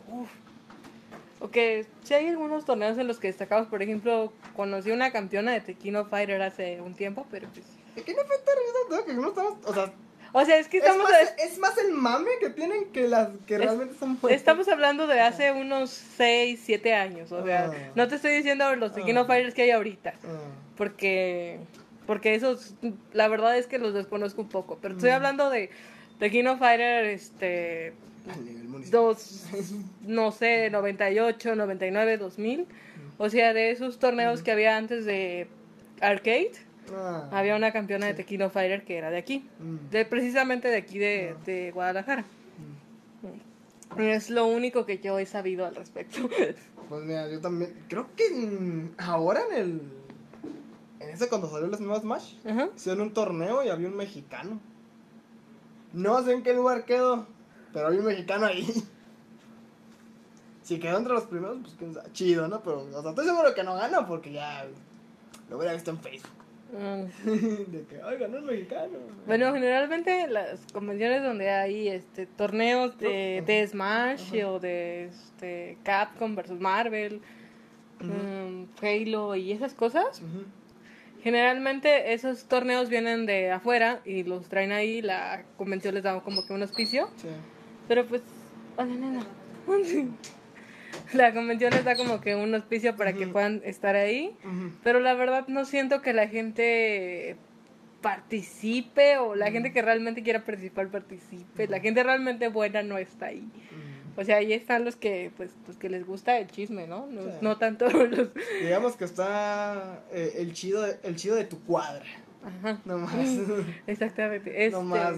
Uf. 1.41 1.47
Ok, 1.49 1.57
sí 2.03 2.15
hay 2.15 2.29
algunos 2.29 2.65
torneos 2.65 2.99
en 2.99 3.07
los 3.09 3.19
que 3.19 3.29
destacamos, 3.29 3.67
por 3.69 3.83
ejemplo, 3.83 4.33
conocí 4.57 4.91
una 4.91 5.11
campeona 5.11 5.53
de 5.53 5.61
Tequino 5.61 6.05
Fighter 6.07 6.41
hace 6.43 6.81
un 6.81 6.95
tiempo, 6.95 7.27
pero 7.31 7.49
pues... 7.53 7.65
Es 7.97 8.03
que 8.05 8.15
no 8.15 8.23
fue 8.25 8.37
terrible, 8.39 9.07
que 9.07 9.13
no 9.15 9.29
estamos, 9.29 9.55
o 9.65 9.75
sea, 9.75 9.93
O 10.33 10.45
sea, 10.45 10.59
es 10.59 10.69
que 10.69 10.79
es 10.79 10.85
estamos, 10.85 11.11
es 11.39 11.59
más 11.59 11.77
el 11.79 11.91
mame 11.93 12.31
que 12.41 12.51
tienen 12.51 12.85
que 12.93 13.09
las 13.09 13.31
que 13.47 13.55
Es- 13.55 13.61
realmente 13.63 13.95
son 13.99 14.21
buenas. 14.21 14.39
estamos 14.39 14.69
hablando 14.69 15.07
de 15.09 15.21
hace 15.21 15.51
unos 15.51 15.91
6, 15.91 16.61
7 16.63 16.95
años, 16.95 17.33
o 17.33 17.45
sea, 17.45 17.71
Ah. 17.73 17.91
no 17.97 18.07
te 18.07 18.15
estoy 18.15 18.33
diciendo 18.37 18.77
los 18.77 18.93
Tequino 18.95 19.23
Ah. 19.23 19.25
Fighters 19.25 19.55
que 19.55 19.63
hay 19.63 19.71
ahorita. 19.73 20.15
Ah, 20.25 20.29
porque 20.77 21.59
porque 22.07 22.35
esos 22.35 22.75
la 23.13 23.29
verdad 23.29 23.57
es 23.57 23.67
que 23.67 23.79
los 23.79 23.95
desconozco 23.95 24.41
un 24.43 24.49
poco 24.49 24.79
pero 24.83 24.95
estoy 24.95 25.11
Mm. 25.11 25.15
hablando 25.15 25.49
de 25.51 25.71
of 26.49 26.59
Fighter 26.59 27.05
este. 27.07 27.93
Dos 28.91 29.47
no 30.03 30.33
sé 30.33 30.71
98 30.71 31.55
99 31.57 32.19
2000 32.19 32.67
o 33.19 33.29
sea 33.31 33.53
de 33.55 33.71
esos 33.71 33.99
torneos 33.99 34.43
que 34.43 34.53
había 34.53 34.77
antes 34.77 35.05
de 35.05 35.47
arcade 36.01 36.53
Ah, 36.93 37.29
había 37.31 37.55
una 37.55 37.71
campeona 37.73 38.07
de 38.07 38.15
Tequino 38.15 38.51
Fighter 38.51 38.83
que 38.85 38.97
era 38.97 39.11
de 39.11 39.19
aquí 39.19 39.45
mm, 39.61 39.91
de 39.93 40.05
precisamente 40.05 40.67
de 40.69 40.77
aquí 40.79 40.99
de, 40.99 41.35
Ah. 41.37 41.43
de 41.47 41.71
Guadalajara 41.71 42.25
mm. 43.97 44.01
es 44.01 44.29
lo 44.31 44.47
único 44.47 44.87
que 44.87 44.99
yo 44.99 45.19
he 45.19 45.27
sabido 45.27 45.67
al 45.67 45.75
respecto 45.77 46.29
Pues 46.89 47.05
mira, 47.05 47.29
yo 47.29 47.41
también. 47.41 47.73
Creo 47.89 48.09
que 48.17 48.27
en- 48.27 48.93
ahora 48.99 49.43
en 49.49 49.57
el. 49.57 49.81
En 50.99 51.11
ese 51.11 51.29
cuando 51.29 51.49
salió 51.49 51.67
el 51.69 51.75
Smash 51.77 52.01
Smash, 52.01 52.35
hicieron 52.75 53.03
un 53.03 53.15
torneo 53.15 53.63
y 53.63 53.69
había 53.69 53.87
un 53.87 53.95
mexicano. 53.97 54.59
No 55.93 56.21
sé 56.25 56.33
en 56.33 56.43
qué 56.43 56.53
lugar 56.53 56.85
quedó, 56.87 57.29
pero 57.73 57.87
había 57.87 58.01
un 58.01 58.07
mexicano 58.07 58.47
ahí. 58.47 58.67
Si 60.63 60.79
quedó 60.79 60.99
entre 60.99 61.15
los 61.15 61.25
primeros, 61.25 61.59
pues 61.63 61.75
quién 61.77 61.95
sabe. 61.95 62.13
Chido, 62.13 62.47
¿no? 62.47 62.63
Pero, 62.63 62.83
o 62.83 63.03
sea, 63.03 63.11
estoy 63.11 63.27
seguro 63.27 63.55
que 63.55 63.65
no 63.65 63.75
gana 63.75 64.07
porque 64.07 64.33
ya 64.33 64.67
lo 65.49 65.57
hubiera 65.57 65.73
visto 65.73 65.91
en 65.91 65.99
Facebook. 65.99 66.31
Mm. 66.73 67.71
De 67.73 67.85
que, 67.87 68.01
ay, 68.05 68.19
ganó 68.19 68.37
el 68.37 68.45
mexicano. 68.45 68.99
Bueno, 69.27 69.53
generalmente 69.53 70.29
las 70.29 70.61
convenciones 70.73 71.23
donde 71.23 71.51
hay 71.51 71.89
este 71.89 72.27
torneos 72.27 72.97
de, 72.99 73.43
de 73.45 73.67
Smash 73.67 74.45
o 74.45 74.61
de 74.61 75.07
este 75.07 75.79
Capcom 75.83 76.37
versus 76.37 76.61
Marvel, 76.61 77.21
mm, 78.01 78.65
Halo 78.81 79.35
y 79.35 79.53
esas 79.53 79.75
cosas. 79.75 80.23
Generalmente 81.23 82.13
esos 82.15 82.45
torneos 82.45 82.89
vienen 82.89 83.27
de 83.27 83.51
afuera 83.51 84.01
y 84.05 84.23
los 84.23 84.49
traen 84.49 84.73
ahí, 84.73 85.03
la 85.03 85.43
convención 85.59 85.95
les 85.95 86.05
da 86.05 86.21
como 86.21 86.47
que 86.47 86.53
un 86.53 86.63
auspicio, 86.63 87.11
Sí. 87.17 87.29
Pero 87.91 88.07
pues, 88.07 88.23
hola 88.77 88.95
nena. 88.95 89.27
La 91.13 91.35
convención 91.35 91.73
les 91.73 91.85
da 91.85 91.97
como 91.97 92.21
que 92.21 92.37
un 92.37 92.55
auspicio 92.55 92.95
para 92.95 93.15
que 93.15 93.27
puedan 93.27 93.63
estar 93.65 93.97
ahí, 93.97 94.37
pero 94.85 95.01
la 95.01 95.15
verdad 95.15 95.49
no 95.49 95.65
siento 95.65 96.01
que 96.01 96.13
la 96.13 96.29
gente 96.29 97.37
participe 98.01 99.19
o 99.19 99.35
la 99.35 99.51
gente 99.51 99.73
que 99.73 99.83
realmente 99.83 100.23
quiera 100.23 100.45
participar 100.45 100.87
participe. 100.89 101.67
La 101.67 101.81
gente 101.81 102.05
realmente 102.05 102.47
buena 102.47 102.85
no 102.85 102.97
está 102.97 103.27
ahí. 103.27 103.51
O 104.17 104.23
sea, 104.23 104.37
ahí 104.37 104.53
están 104.53 104.85
los 104.85 104.95
que, 104.95 105.33
pues, 105.37 105.51
los 105.67 105.77
que 105.77 105.89
les 105.89 106.07
gusta 106.07 106.39
el 106.39 106.47
chisme, 106.47 106.87
¿no? 106.87 107.09
No, 107.09 107.23
Sí. 107.23 107.31
no 107.41 107.59
tanto 107.59 107.89
los... 107.91 108.29
Digamos 108.63 108.95
que 108.95 109.05
está 109.05 110.05
eh, 110.13 110.35
el, 110.37 110.53
chido 110.53 110.83
de, 110.83 110.97
el 111.03 111.17
chido 111.17 111.35
de 111.35 111.45
tu 111.45 111.59
cuadra. 111.65 112.05
Ajá. 112.45 112.81
No 112.85 112.99
más. 112.99 113.29
Exactamente. 113.89 114.51
Este, 114.67 114.71
No 114.71 114.83
más. 114.83 115.15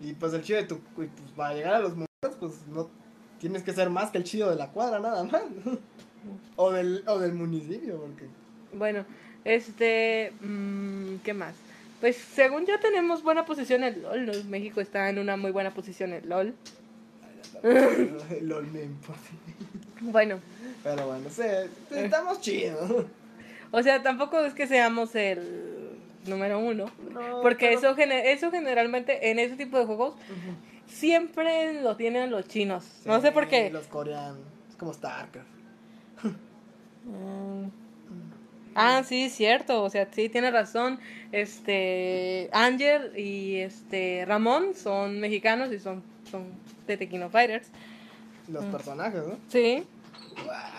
Y 0.00 0.12
pues 0.14 0.32
el 0.34 0.42
chido 0.42 0.60
de 0.60 0.66
tu. 0.66 0.74
Y 0.76 1.06
pues 1.06 1.30
para 1.36 1.54
llegar 1.54 1.74
a 1.74 1.78
los 1.80 2.07
pues 2.38 2.52
no 2.68 2.88
tienes 3.40 3.62
que 3.62 3.72
ser 3.72 3.90
más 3.90 4.10
que 4.10 4.18
el 4.18 4.24
chido 4.24 4.50
de 4.50 4.56
la 4.56 4.68
cuadra, 4.70 4.98
nada 5.00 5.24
más. 5.24 5.42
O 6.56 6.72
del, 6.72 7.04
o 7.06 7.18
del 7.20 7.32
municipio, 7.32 8.00
porque. 8.00 8.26
Bueno, 8.72 9.04
este, 9.44 10.32
mm, 10.40 11.18
¿qué 11.24 11.32
más? 11.32 11.54
Pues 12.00 12.16
según 12.16 12.66
ya 12.66 12.80
tenemos 12.80 13.22
buena 13.22 13.46
posición 13.46 13.84
en 13.84 14.02
LOL, 14.02 14.26
¿no? 14.26 14.32
México 14.48 14.80
está 14.80 15.08
en 15.08 15.20
una 15.20 15.36
muy 15.36 15.52
buena 15.52 15.72
posición 15.72 16.12
en 16.12 16.28
LOL. 16.28 16.54
LOL 18.42 18.66
me 18.72 18.82
importa. 18.82 19.20
Bueno, 20.00 20.38
Pero 20.84 21.06
bueno, 21.08 21.24
sí, 21.28 21.42
estamos 21.90 22.40
chidos. 22.40 23.04
o 23.72 23.82
sea, 23.82 24.00
tampoco 24.00 24.38
es 24.40 24.54
que 24.54 24.68
seamos 24.68 25.12
el 25.16 25.90
número 26.26 26.60
uno, 26.60 26.84
No, 27.12 27.42
porque 27.42 27.76
pero- 27.80 27.94
eso, 27.94 27.96
eso 27.98 28.50
generalmente 28.52 29.30
en 29.30 29.40
ese 29.40 29.56
tipo 29.56 29.76
de 29.78 29.86
juegos. 29.86 30.14
Siempre 30.88 31.80
lo 31.82 31.96
tienen 31.96 32.30
los 32.30 32.46
chinos. 32.48 32.84
no 33.04 33.20
sé 33.20 33.32
por 33.32 33.46
qué. 33.48 33.70
Los 33.70 33.86
coreanos. 33.86 34.40
Es 34.70 34.76
como 34.76 34.92
StarCraft. 34.92 35.46
Mm. 37.04 37.68
Ah, 38.74 39.02
sí, 39.04 39.28
cierto, 39.28 39.82
o 39.82 39.90
sea, 39.90 40.08
sí, 40.12 40.28
tiene 40.28 40.50
razón. 40.50 41.00
Este, 41.32 42.48
Ángel 42.52 43.12
y 43.18 43.56
este 43.56 44.24
Ramón 44.26 44.74
son 44.74 45.18
mexicanos 45.20 45.72
y 45.72 45.78
son, 45.80 46.02
son 46.30 46.44
de 46.86 46.96
Tequino 46.96 47.28
Fighters. 47.28 47.68
Los 48.48 48.64
Mm. 48.66 48.70
personajes, 48.70 49.20
¿no? 49.26 49.36
Sí. 49.48 49.84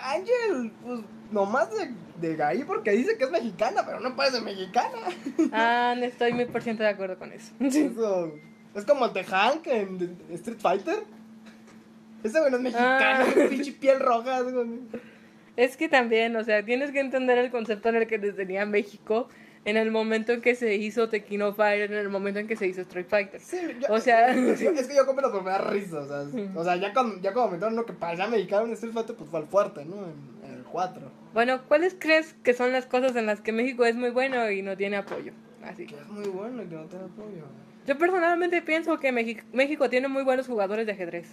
Ángel, 0.04 0.72
pues 0.86 1.02
nomás 1.32 1.70
de, 1.72 1.92
de 2.36 2.42
ahí 2.44 2.64
porque 2.64 2.92
dice 2.92 3.18
que 3.18 3.26
es 3.26 3.32
mexicana, 3.32 3.84
pero 3.86 4.00
no 4.00 4.16
parece 4.16 4.40
mexicana. 4.42 4.98
Ah, 5.52 5.94
no 5.98 6.06
estoy 6.06 6.32
muy 6.32 6.46
por 6.46 6.62
ciento 6.62 6.84
de 6.84 6.90
acuerdo 6.90 7.18
con 7.20 7.34
eso. 7.34 7.52
Eso, 7.60 8.32
es 8.76 8.86
como 8.86 9.06
el 9.06 9.14
de 9.14 9.24
Hank 9.24 9.68
en 9.68 10.18
Street 10.32 10.60
Fighter. 10.60 11.00
Ese 12.24 12.40
güey 12.40 12.52
no 12.52 12.58
es 12.58 12.64
mexicano, 12.64 13.26
Ah. 13.26 13.34
es 13.36 13.48
pinche 13.50 13.72
piel 13.74 14.00
roja. 14.00 14.40
es 14.40 14.52
güey. 14.54 14.68
Es 15.56 15.78
que 15.78 15.90
también, 15.90 16.36
o 16.36 16.44
sea, 16.44 16.64
tienes 16.64 16.92
que 16.92 17.00
entender 17.00 17.38
el 17.38 17.52
concepto 17.52 17.90
en 17.90 17.96
el 17.98 18.08
que 18.08 18.18
les 18.18 18.36
tenía 18.36 18.66
México 18.66 19.28
en 19.66 19.76
el 19.76 19.92
momento 19.92 20.32
en 20.32 20.40
que 20.42 20.56
se 20.56 20.76
hizo 20.76 21.10
Tequino 21.10 21.54
Fighter, 21.54 21.92
en 21.92 21.98
el 21.98 22.08
momento 22.10 22.40
en 22.40 22.48
que 22.48 22.56
se 22.56 22.66
hizo 22.68 22.80
Street 22.82 23.08
Fighter. 23.10 23.42
Sí, 23.42 23.58
yo- 23.82 23.94
O 23.94 24.00
sea- 24.00 24.30
es, 24.34 24.62
es 24.62 24.88
que 24.88 24.96
yo 24.96 25.06
compro 25.06 25.30
pero 25.32 25.44
me 25.44 25.52
da 25.52 25.58
risa. 25.60 26.00
O 26.00 26.08
sea, 26.08 26.24
o 26.56 26.64
sea 26.64 26.76
ya, 26.78 26.94
cuando, 26.94 27.20
ya 27.22 27.34
cuando 27.34 27.52
metieron 27.52 27.74
uno 27.74 27.86
que 27.86 27.94
parecía 27.94 28.28
mexicano 28.28 28.66
en 28.68 28.74
Street 28.74 28.94
Fighter, 28.94 29.16
pues 29.16 29.30
fue 29.30 29.40
al 29.40 29.48
fuerte, 29.48 29.84
¿no? 29.86 29.96
En, 30.06 30.50
en 30.52 30.58
el 30.60 30.64
4. 30.64 31.02
Bueno, 31.34 31.62
¿cuáles 31.68 31.96
crees 32.00 32.34
que 32.44 32.54
son 32.54 32.72
las 32.72 32.86
cosas 32.86 33.16
en 33.18 33.26
las 33.26 33.42
que 33.42 33.52
México 33.52 33.86
es 33.86 33.96
muy 33.96 34.10
bueno 34.12 34.50
y 34.50 34.62
no 34.62 34.78
tiene 34.78 34.96
apoyo? 34.98 35.34
Así. 35.64 35.86
Que 35.86 35.96
es 35.96 36.08
muy 36.08 36.28
bueno 36.30 36.64
y 36.64 36.68
que 36.68 36.76
no 36.76 36.86
tiene 36.86 37.06
apoyo. 37.06 37.44
Yo 37.90 37.98
personalmente 37.98 38.62
pienso 38.62 39.00
que 39.00 39.12
Meji- 39.12 39.42
México 39.52 39.90
tiene 39.90 40.08
muy 40.08 40.22
buenos 40.22 40.46
jugadores 40.46 40.86
de 40.86 40.92
ajedrez. 40.92 41.26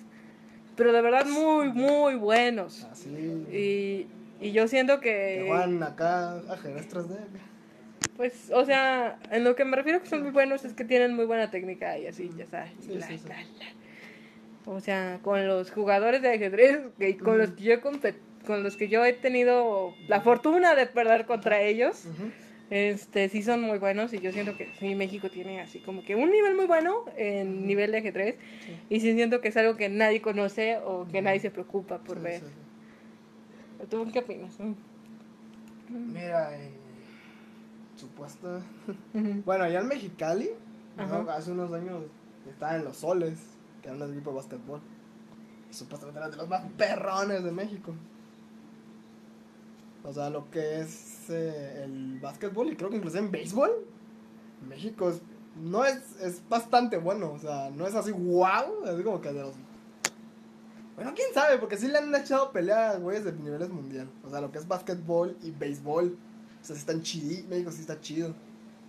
Pero 0.75 0.91
de 0.91 1.03
verdad 1.03 1.27
muy, 1.27 1.69
muy 1.69 2.15
buenos. 2.15 2.85
Así. 2.91 3.11
Y, 3.53 4.07
y 4.41 4.53
yo 4.53 4.67
siento 4.67 4.99
Que 5.01 5.53
acá 5.83 6.39
ajedrez 6.51 6.89
3D. 6.89 7.15
pues, 8.17 8.51
o 8.55 8.65
sea, 8.65 9.19
en 9.31 9.45
lo 9.45 9.55
que 9.55 9.67
me 9.67 9.77
refiero 9.77 10.01
que 10.01 10.09
son 10.09 10.23
muy 10.23 10.31
buenos 10.31 10.65
es 10.65 10.73
que 10.73 10.87
tienen 10.87 11.15
muy 11.15 11.27
buena 11.27 11.51
técnica 11.51 11.99
y 11.99 12.07
así, 12.07 12.31
ya 12.39 12.47
sabes. 12.47 12.73
Sí, 12.81 12.95
la, 12.95 13.07
sí, 13.07 13.19
sí. 13.19 13.29
la, 13.29 13.35
la. 13.37 14.73
O 14.73 14.81
sea, 14.81 15.19
con 15.23 15.47
los 15.47 15.71
jugadores 15.71 16.23
de 16.23 16.33
ajedrez 16.33 16.81
que, 16.99 17.19
con, 17.19 17.37
los 17.37 17.51
que 17.51 17.65
yo 17.65 17.81
con 17.83 18.63
los 18.63 18.77
que 18.79 18.89
yo 18.89 19.05
he 19.05 19.13
tenido 19.13 19.95
la 20.09 20.23
fortuna 20.23 20.75
de 20.75 20.87
perder 20.87 21.27
contra 21.27 21.61
ellos, 21.61 22.07
Ujú. 22.07 22.31
Este, 22.68 23.28
sí 23.28 23.42
son 23.42 23.62
muy 23.62 23.78
buenos 23.78 24.12
y 24.12 24.18
yo 24.18 24.32
siento 24.32 24.56
que 24.56 24.68
sí, 24.80 24.96
México 24.96 25.30
tiene 25.30 25.61
así 25.61 25.78
como 25.78 26.04
que 26.04 26.16
un 26.16 26.30
nivel 26.30 26.56
muy 26.56 26.66
bueno 26.66 27.04
en 27.16 27.64
nivel 27.66 27.92
de 27.92 27.99
ajedrez 27.99 28.37
y 28.90 28.99
sí 28.99 29.14
siento 29.14 29.40
que 29.40 29.49
es 29.49 29.56
algo 29.56 29.76
que 29.76 29.88
nadie 29.88 30.20
conoce 30.20 30.78
o 30.85 31.06
que 31.06 31.23
nadie 31.23 31.38
se 31.38 31.52
preocupa 31.52 31.99
por 31.99 32.18
Sí, 32.18 32.25
ver. 32.25 32.42
¿Tú 33.88 34.11
qué 34.12 34.18
opinas? 34.18 34.56
Mira, 35.88 36.56
eh, 36.58 36.73
supuesta. 37.96 38.62
Ujú. 39.14 39.42
Bueno, 39.44 39.64
allá 39.64 39.80
en 39.80 39.87
Mexicali, 39.87 40.50
hace 40.96 41.52
unos 41.52 41.73
años 41.73 42.02
estaba 42.49 42.76
en 42.76 42.85
los 42.85 42.96
Soles, 42.96 43.38
que 43.80 43.88
era 43.88 43.96
un 43.96 44.12
equipo 44.12 44.30
de 44.30 44.37
básquetbol. 44.37 44.80
Supuestamente 45.70 46.18
era 46.18 46.28
de 46.30 46.37
los 46.37 46.49
más 46.49 46.62
perrones 46.76 47.44
de 47.44 47.52
México. 47.52 47.94
O 50.07 50.13
sea, 50.13 50.31
lo 50.31 50.49
que 50.51 50.81
es 50.81 51.29
eh, 51.31 51.83
el 51.85 52.21
básquetbol 52.21 52.69
y 52.69 52.77
creo 52.77 52.91
que 52.91 52.97
incluso 52.97 53.19
en 53.19 53.31
béisbol, 53.31 53.71
México 54.69 55.11
es, 55.11 55.21
no 55.61 55.85
es, 55.85 55.99
es 56.21 56.49
bastante 56.49 56.97
bueno. 56.97 57.33
O 57.33 57.39
sea, 57.39 57.71
no 57.71 57.87
es 57.87 57.95
así 57.95 58.13
wow, 58.13 58.85
así 58.85 59.03
como 59.03 59.21
que 59.21 59.33
de 59.33 59.41
los... 59.41 59.55
Bueno, 60.95 61.13
quién 61.15 61.35
sabe, 61.35 61.59
porque 61.59 61.77
sí 61.77 61.89
le 61.89 61.99
han 61.99 62.15
echado 62.15 62.53
pelea 62.53 62.93
a 62.93 62.99
güeyes 62.99 63.25
de 63.25 63.33
niveles 63.33 63.69
mundial. 63.69 64.09
O 64.25 64.31
sea, 64.31 64.41
lo 64.41 64.53
que 64.53 64.59
es 64.59 64.69
básquetbol 64.69 65.37
y 65.43 65.51
béisbol. 65.51 66.17
O 66.63 66.65
sea, 66.65 66.77
sí 66.77 66.81
están 66.81 67.03
chidi, 67.03 67.43
México 67.49 67.73
sí 67.73 67.81
está 67.81 68.01
chido. 68.01 68.33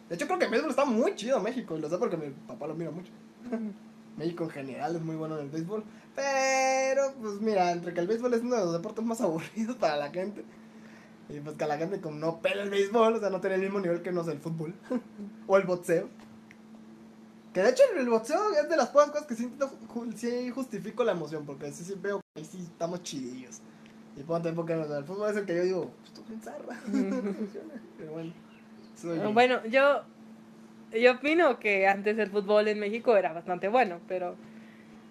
De 0.07 0.15
hecho, 0.15 0.27
creo 0.27 0.37
que 0.37 0.45
el 0.45 0.51
béisbol 0.51 0.69
está 0.69 0.85
muy 0.85 1.15
chido 1.15 1.39
México, 1.39 1.75
y 1.75 1.81
lo 1.81 1.89
sé 1.89 1.97
porque 1.97 2.15
mi 2.15 2.29
papá 2.47 2.67
lo 2.67 2.75
mira 2.75 2.91
mucho. 2.91 3.11
México 4.17 4.45
en 4.45 4.49
general 4.51 4.95
es 4.95 5.01
muy 5.01 5.15
bueno 5.15 5.37
en 5.37 5.45
el 5.45 5.49
béisbol. 5.49 5.83
Pero, 6.15 7.13
pues 7.19 7.41
mira, 7.41 7.71
entre 7.71 7.93
que 7.93 7.99
el 7.99 8.07
béisbol 8.07 8.33
es 8.33 8.41
uno 8.41 8.55
de 8.55 8.65
los 8.65 8.73
deportes 8.73 9.03
más 9.03 9.19
aburridos 9.21 9.75
para 9.77 9.97
la 9.97 10.09
gente. 10.11 10.45
Y 11.29 11.39
pues 11.41 11.57
que 11.57 11.63
a 11.63 11.67
la 11.67 11.77
gente 11.77 11.99
como 11.99 12.17
no 12.17 12.39
pela 12.39 12.63
el 12.63 12.69
béisbol, 12.69 13.15
o 13.15 13.19
sea, 13.19 13.29
no 13.29 13.41
tiene 13.41 13.55
el 13.55 13.61
mismo 13.61 13.79
nivel 13.79 14.01
que, 14.01 14.11
no 14.11 14.23
sé, 14.23 14.31
el 14.31 14.39
fútbol. 14.39 14.73
o 15.47 15.57
el 15.57 15.63
boxeo. 15.63 16.09
Que 17.53 17.61
de 17.61 17.69
hecho 17.69 17.83
el 17.97 18.09
boxeo 18.09 18.51
es 18.51 18.69
de 18.69 18.77
las 18.77 18.89
pocas 18.89 19.11
cosas 19.11 19.27
que 19.27 19.35
sí, 19.35 19.51
sí 20.15 20.49
justifico 20.51 21.03
la 21.03 21.13
emoción, 21.13 21.45
porque 21.45 21.71
sí, 21.71 21.83
sí 21.83 21.95
veo 21.99 22.19
que 22.19 22.41
ahí 22.41 22.45
sí 22.45 22.59
estamos 22.61 23.03
chidillos. 23.03 23.61
Y 24.15 24.23
ponte 24.23 24.53
porque 24.53 24.75
o 24.75 24.87
sea, 24.87 24.99
el 24.99 25.05
fútbol 25.05 25.31
es 25.31 25.37
el 25.37 25.45
que 25.45 25.55
yo 25.55 25.63
digo, 25.63 25.91
pues 26.01 26.13
tú 26.13 26.23
bien 26.27 26.41
zarra. 26.41 26.79
Pero 27.97 28.11
bueno. 28.11 28.33
soy 28.95 29.17
yo. 29.17 29.33
Bueno, 29.33 29.65
yo, 29.65 30.03
yo 30.93 31.13
opino 31.13 31.59
que 31.59 31.87
antes 31.87 32.17
el 32.17 32.29
fútbol 32.29 32.67
en 32.67 32.79
México 32.79 33.17
era 33.17 33.33
bastante 33.33 33.67
bueno, 33.67 33.99
pero, 34.07 34.35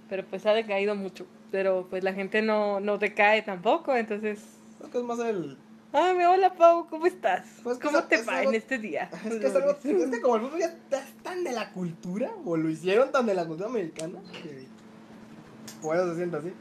pero 0.08 0.24
pues 0.24 0.46
ha 0.46 0.54
decaído 0.54 0.94
mucho. 0.94 1.26
Pero 1.50 1.86
pues 1.90 2.02
la 2.02 2.14
gente 2.14 2.42
no, 2.42 2.80
no 2.80 2.98
decae 2.98 3.42
tampoco, 3.42 3.94
entonces... 3.94 4.40
Creo 4.78 4.90
que 4.90 4.98
es 4.98 5.04
más 5.04 5.18
el, 5.20 5.56
Ah, 5.92 6.12
mi 6.16 6.24
hola 6.24 6.54
Pau, 6.54 6.86
¿cómo 6.88 7.06
estás? 7.06 7.46
Pues 7.62 7.78
¿Cómo 7.78 7.98
es- 7.98 8.08
te 8.08 8.16
es 8.16 8.28
va 8.28 8.38
algo- 8.38 8.50
en 8.50 8.56
este 8.56 8.78
día? 8.78 9.08
Es 9.24 9.34
que, 9.34 9.46
es, 9.46 9.54
algo, 9.56 9.78
que 9.80 10.20
como 10.20 10.36
el 10.36 10.42
fútbol 10.42 10.60
ya 10.60 10.74
tan 11.22 11.42
de 11.44 11.52
la 11.52 11.70
cultura, 11.72 12.30
o 12.44 12.56
lo 12.56 12.68
hicieron 12.68 13.10
tan 13.12 13.26
de 13.26 13.34
la 13.34 13.46
cultura 13.46 13.68
mexicana, 13.70 14.20
que 14.42 14.66
por 15.80 15.96
eso 15.96 16.10
se 16.10 16.16
siente 16.16 16.36
así. 16.36 16.52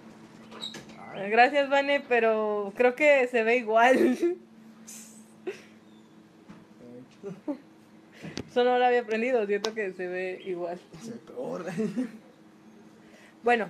Gracias, 1.29 1.69
Vane, 1.69 2.03
pero 2.07 2.73
creo 2.75 2.95
que 2.95 3.27
se 3.27 3.43
ve 3.43 3.57
igual. 3.57 3.97
Eso 8.49 8.63
no 8.63 8.77
lo 8.79 8.85
había 8.85 9.01
aprendido, 9.01 9.45
siento 9.45 9.73
que 9.73 9.91
se 9.93 10.07
ve 10.07 10.41
igual. 10.45 10.79
Se 11.01 11.11
peor. 11.11 11.65
Bueno, 13.43 13.67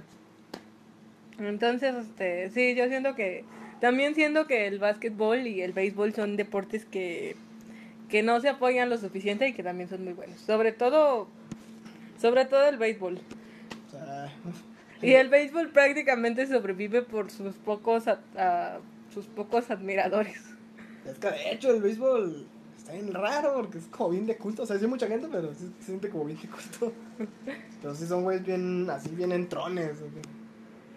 entonces, 1.39 1.95
este, 1.95 2.49
sí, 2.51 2.75
yo 2.75 2.87
siento 2.87 3.15
que, 3.15 3.43
también 3.81 4.15
siento 4.15 4.47
que 4.47 4.67
el 4.67 4.79
básquetbol 4.79 5.47
y 5.47 5.61
el 5.61 5.73
béisbol 5.73 6.13
son 6.13 6.37
deportes 6.37 6.85
que, 6.85 7.35
que 8.09 8.23
no 8.23 8.39
se 8.41 8.49
apoyan 8.49 8.89
lo 8.89 8.97
suficiente 8.97 9.47
y 9.47 9.53
que 9.53 9.63
también 9.63 9.89
son 9.89 10.03
muy 10.03 10.13
buenos. 10.13 10.39
Sobre 10.39 10.71
todo, 10.71 11.27
sobre 12.21 12.45
todo 12.45 12.67
el 12.67 12.77
béisbol. 12.77 13.19
Sea, 13.91 14.31
Y 15.01 15.13
el 15.13 15.29
béisbol 15.29 15.69
prácticamente 15.69 16.47
sobrevive 16.47 17.01
por 17.01 17.29
sus 17.31 17.55
pocos, 17.55 18.07
a- 18.07 18.19
a- 18.37 18.79
sus 19.13 19.25
pocos 19.27 19.69
admiradores. 19.69 20.41
es 21.05 21.17
que 21.19 21.29
de 21.29 21.51
hecho 21.51 21.71
el 21.71 21.81
béisbol 21.81 22.47
está 22.77 22.93
bien 22.93 23.13
raro 23.13 23.53
porque 23.55 23.77
es 23.77 23.85
como 23.85 24.09
bien 24.11 24.25
de 24.25 24.35
culto. 24.37 24.63
O 24.63 24.65
sea, 24.65 24.77
sí 24.77 24.83
hay 24.85 24.89
mucha 24.89 25.07
gente, 25.07 25.27
pero 25.31 25.53
sí 25.53 25.71
se 25.79 25.85
siente 25.85 26.09
como 26.09 26.25
bien 26.25 26.39
de 26.41 26.47
culto. 26.47 26.93
Pero 27.81 27.93
sí 27.93 28.07
son 28.07 28.23
güeyes 28.23 28.43
bien, 28.43 28.89
así 28.89 29.09
bien 29.09 29.31
entrones. 29.31 29.91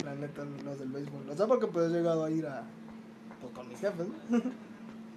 La 0.04 0.14
neta, 0.14 0.44
los 0.64 0.78
del 0.78 0.88
béisbol. 0.88 1.28
O 1.30 1.36
sea, 1.36 1.46
porque 1.46 1.66
pues 1.66 1.86
he 1.86 1.94
llegado 1.94 2.24
a 2.24 2.30
ir 2.30 2.46
a, 2.46 2.62
pues 3.40 3.52
con 3.52 3.68
mis 3.68 3.80
jefes, 3.80 4.06
¿no? 4.06 4.38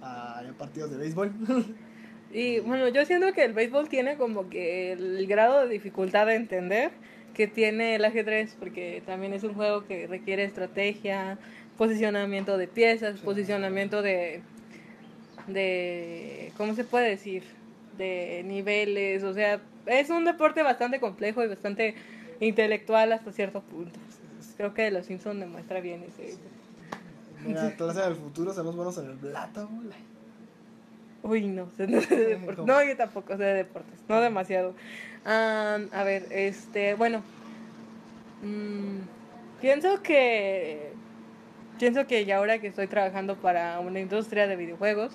A, 0.04 0.40
a 0.40 0.52
partidos 0.58 0.90
de 0.90 0.96
béisbol. 0.96 1.32
Y 2.34 2.60
bueno, 2.60 2.88
yo 2.88 3.04
siento 3.04 3.30
que 3.34 3.44
el 3.44 3.52
béisbol 3.52 3.90
tiene 3.90 4.16
como 4.16 4.48
que 4.48 4.92
el 4.92 5.26
grado 5.26 5.66
de 5.66 5.68
dificultad 5.68 6.26
de 6.26 6.36
entender 6.36 6.90
que 7.34 7.46
tiene 7.46 7.94
el 7.96 8.04
ajedrez, 8.04 8.56
porque 8.58 9.02
también 9.04 9.34
es 9.34 9.42
un 9.42 9.54
juego 9.54 9.86
que 9.86 10.06
requiere 10.06 10.44
estrategia, 10.44 11.38
posicionamiento 11.76 12.56
de 12.56 12.68
piezas, 12.68 13.20
posicionamiento 13.20 14.02
de, 14.02 14.42
de, 15.46 16.52
¿cómo 16.56 16.74
se 16.74 16.84
puede 16.84 17.10
decir? 17.10 17.42
De 17.98 18.42
niveles, 18.46 19.22
o 19.24 19.34
sea, 19.34 19.60
es 19.86 20.08
un 20.10 20.24
deporte 20.24 20.62
bastante 20.62 21.00
complejo 21.00 21.44
y 21.44 21.48
bastante 21.48 21.94
intelectual 22.40 23.12
hasta 23.12 23.32
cierto 23.32 23.60
punto. 23.60 23.98
Creo 24.56 24.74
que 24.74 24.90
Los 24.90 25.06
Simpsons 25.06 25.40
demuestra 25.40 25.80
bien 25.80 26.04
ese. 26.04 26.36
Mira, 27.44 27.70
clase 27.76 28.00
del 28.00 28.16
futuro, 28.16 28.52
somos 28.52 28.76
buenos 28.76 28.98
en 28.98 29.10
el 29.10 29.16
plata, 29.16 29.64
bola. 29.64 29.96
Uy, 31.22 31.46
no, 31.46 31.70
sé 31.76 31.86
no 31.86 32.00
sé 32.00 32.16
de 32.16 32.26
deportes. 32.36 32.64
No, 32.64 32.82
yo 32.82 32.96
tampoco 32.96 33.36
sé 33.36 33.44
de 33.44 33.54
deportes, 33.54 34.00
no 34.08 34.20
demasiado. 34.20 34.74
Ah, 35.24 35.78
a 35.92 36.04
ver, 36.04 36.26
este, 36.30 36.94
bueno, 36.94 37.22
mm, 38.42 39.60
pienso 39.60 40.02
que, 40.02 40.92
pienso 41.78 42.06
que 42.06 42.24
ya 42.24 42.38
ahora 42.38 42.58
que 42.58 42.66
estoy 42.66 42.88
trabajando 42.88 43.36
para 43.36 43.78
una 43.80 44.00
industria 44.00 44.48
de 44.48 44.56
videojuegos, 44.56 45.12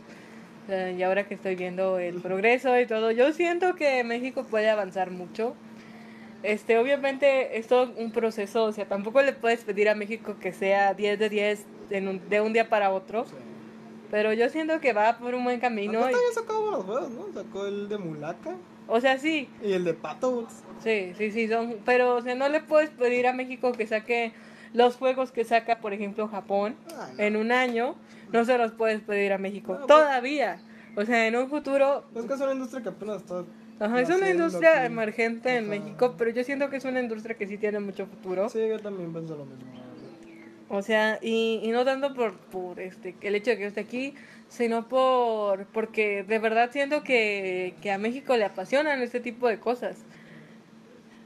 eh, 0.69 0.95
y 0.97 1.03
ahora 1.03 1.27
que 1.27 1.35
estoy 1.35 1.55
viendo 1.55 1.99
el 1.99 2.15
progreso 2.21 2.79
y 2.79 2.85
todo, 2.85 3.11
yo 3.11 3.33
siento 3.33 3.75
que 3.75 4.03
México 4.03 4.45
puede 4.45 4.69
avanzar 4.69 5.11
mucho. 5.11 5.55
Este, 6.43 6.77
obviamente 6.77 7.57
es 7.57 7.67
todo 7.67 7.91
un 7.97 8.11
proceso, 8.11 8.63
o 8.65 8.71
sea, 8.71 8.85
tampoco 8.87 9.21
le 9.21 9.33
puedes 9.33 9.63
pedir 9.63 9.89
a 9.89 9.95
México 9.95 10.35
que 10.39 10.53
sea 10.53 10.93
10 10.93 11.17
de 11.19 11.29
10 11.29 11.65
en 11.89 12.07
un- 12.07 12.29
de 12.29 12.41
un 12.41 12.53
día 12.53 12.69
para 12.69 12.91
otro, 12.91 13.25
Sí. 13.25 13.31
pero 14.11 14.33
yo 14.33 14.47
siento 14.49 14.79
que 14.79 14.93
va 14.93 15.17
por 15.17 15.33
un 15.33 15.43
buen 15.43 15.59
camino. 15.59 15.99
Acá 15.99 16.11
y- 16.11 16.13
también 16.13 16.33
sacó 16.33 16.61
buenos 16.61 16.85
juegos, 16.85 17.09
¿no? 17.11 17.33
Sacó 17.33 17.65
el 17.65 17.89
de 17.89 17.97
Mulaka 17.97 18.55
o 18.89 19.01
sea, 19.01 19.17
sí, 19.17 19.49
y 19.61 19.73
el 19.73 19.83
de 19.83 19.93
Pato. 19.95 20.47
Sí, 20.81 21.11
sí, 21.17 21.31
sí, 21.31 21.47
son, 21.49 21.75
pero 21.83 22.15
o 22.15 22.21
sea, 22.21 22.35
no 22.35 22.47
le 22.49 22.61
puedes 22.61 22.89
pedir 22.91 23.27
a 23.27 23.33
México 23.33 23.71
que 23.73 23.85
saque 23.87 24.31
los 24.73 24.95
juegos 24.95 25.31
que 25.31 25.43
saca, 25.43 25.79
por 25.79 25.91
ejemplo, 25.93 26.27
Japón 26.29 26.75
Ah, 26.95 27.09
no. 27.17 27.23
en 27.23 27.35
un 27.35 27.51
año, 27.51 27.95
no 28.31 28.45
se 28.45 28.57
los 28.57 28.71
puedes 28.73 29.01
pedir 29.01 29.33
a 29.33 29.37
México 29.39 29.73
No, 29.73 29.77
pues- 29.79 29.87
todavía. 29.87 30.61
O 30.95 31.03
sea, 31.03 31.27
en 31.27 31.35
un 31.35 31.49
futuro, 31.49 32.05
Es 32.15 32.25
que 32.25 32.33
es 32.33 32.39
una 32.41 32.53
industria 32.53 32.81
que 32.83 32.89
apenas 32.89 33.17
está. 33.17 33.43
Ajá, 33.79 34.01
es 34.01 34.09
una 34.09 34.29
industria 34.29 34.85
emergente 34.85 35.55
en. 35.55 35.69
México, 35.69 36.15
pero 36.17 36.31
yo 36.31 36.43
siento 36.43 36.69
que 36.69 36.77
es 36.77 36.85
una 36.85 36.99
industria 37.01 37.35
que 37.37 37.47
sí 37.47 37.57
tiene 37.57 37.79
mucho 37.79 38.05
futuro. 38.07 38.49
Sí, 38.49 38.59
yo 38.67 38.79
también 38.79 39.11
pienso 39.13 39.35
lo 39.35 39.45
mismo. 39.45 39.65
O 40.69 40.81
sea, 40.81 41.17
y, 41.21 41.61
y 41.63 41.69
no 41.69 41.85
tanto 41.85 42.13
por, 42.13 42.37
por 42.37 42.79
este 42.79 43.15
el 43.21 43.35
hecho 43.35 43.51
de 43.51 43.55
que 43.57 43.61
yo 43.63 43.67
esté 43.69 43.79
aquí, 43.81 44.13
sino 44.49 44.87
por 44.89 45.65
porque 45.67 46.23
de 46.23 46.39
verdad 46.39 46.71
siento 46.71 47.03
que, 47.03 47.73
que 47.81 47.91
a 47.91 47.97
México 47.97 48.35
le 48.35 48.43
apasionan 48.45 49.01
este 49.01 49.19
tipo 49.21 49.47
de 49.47 49.59
cosas. 49.59 49.97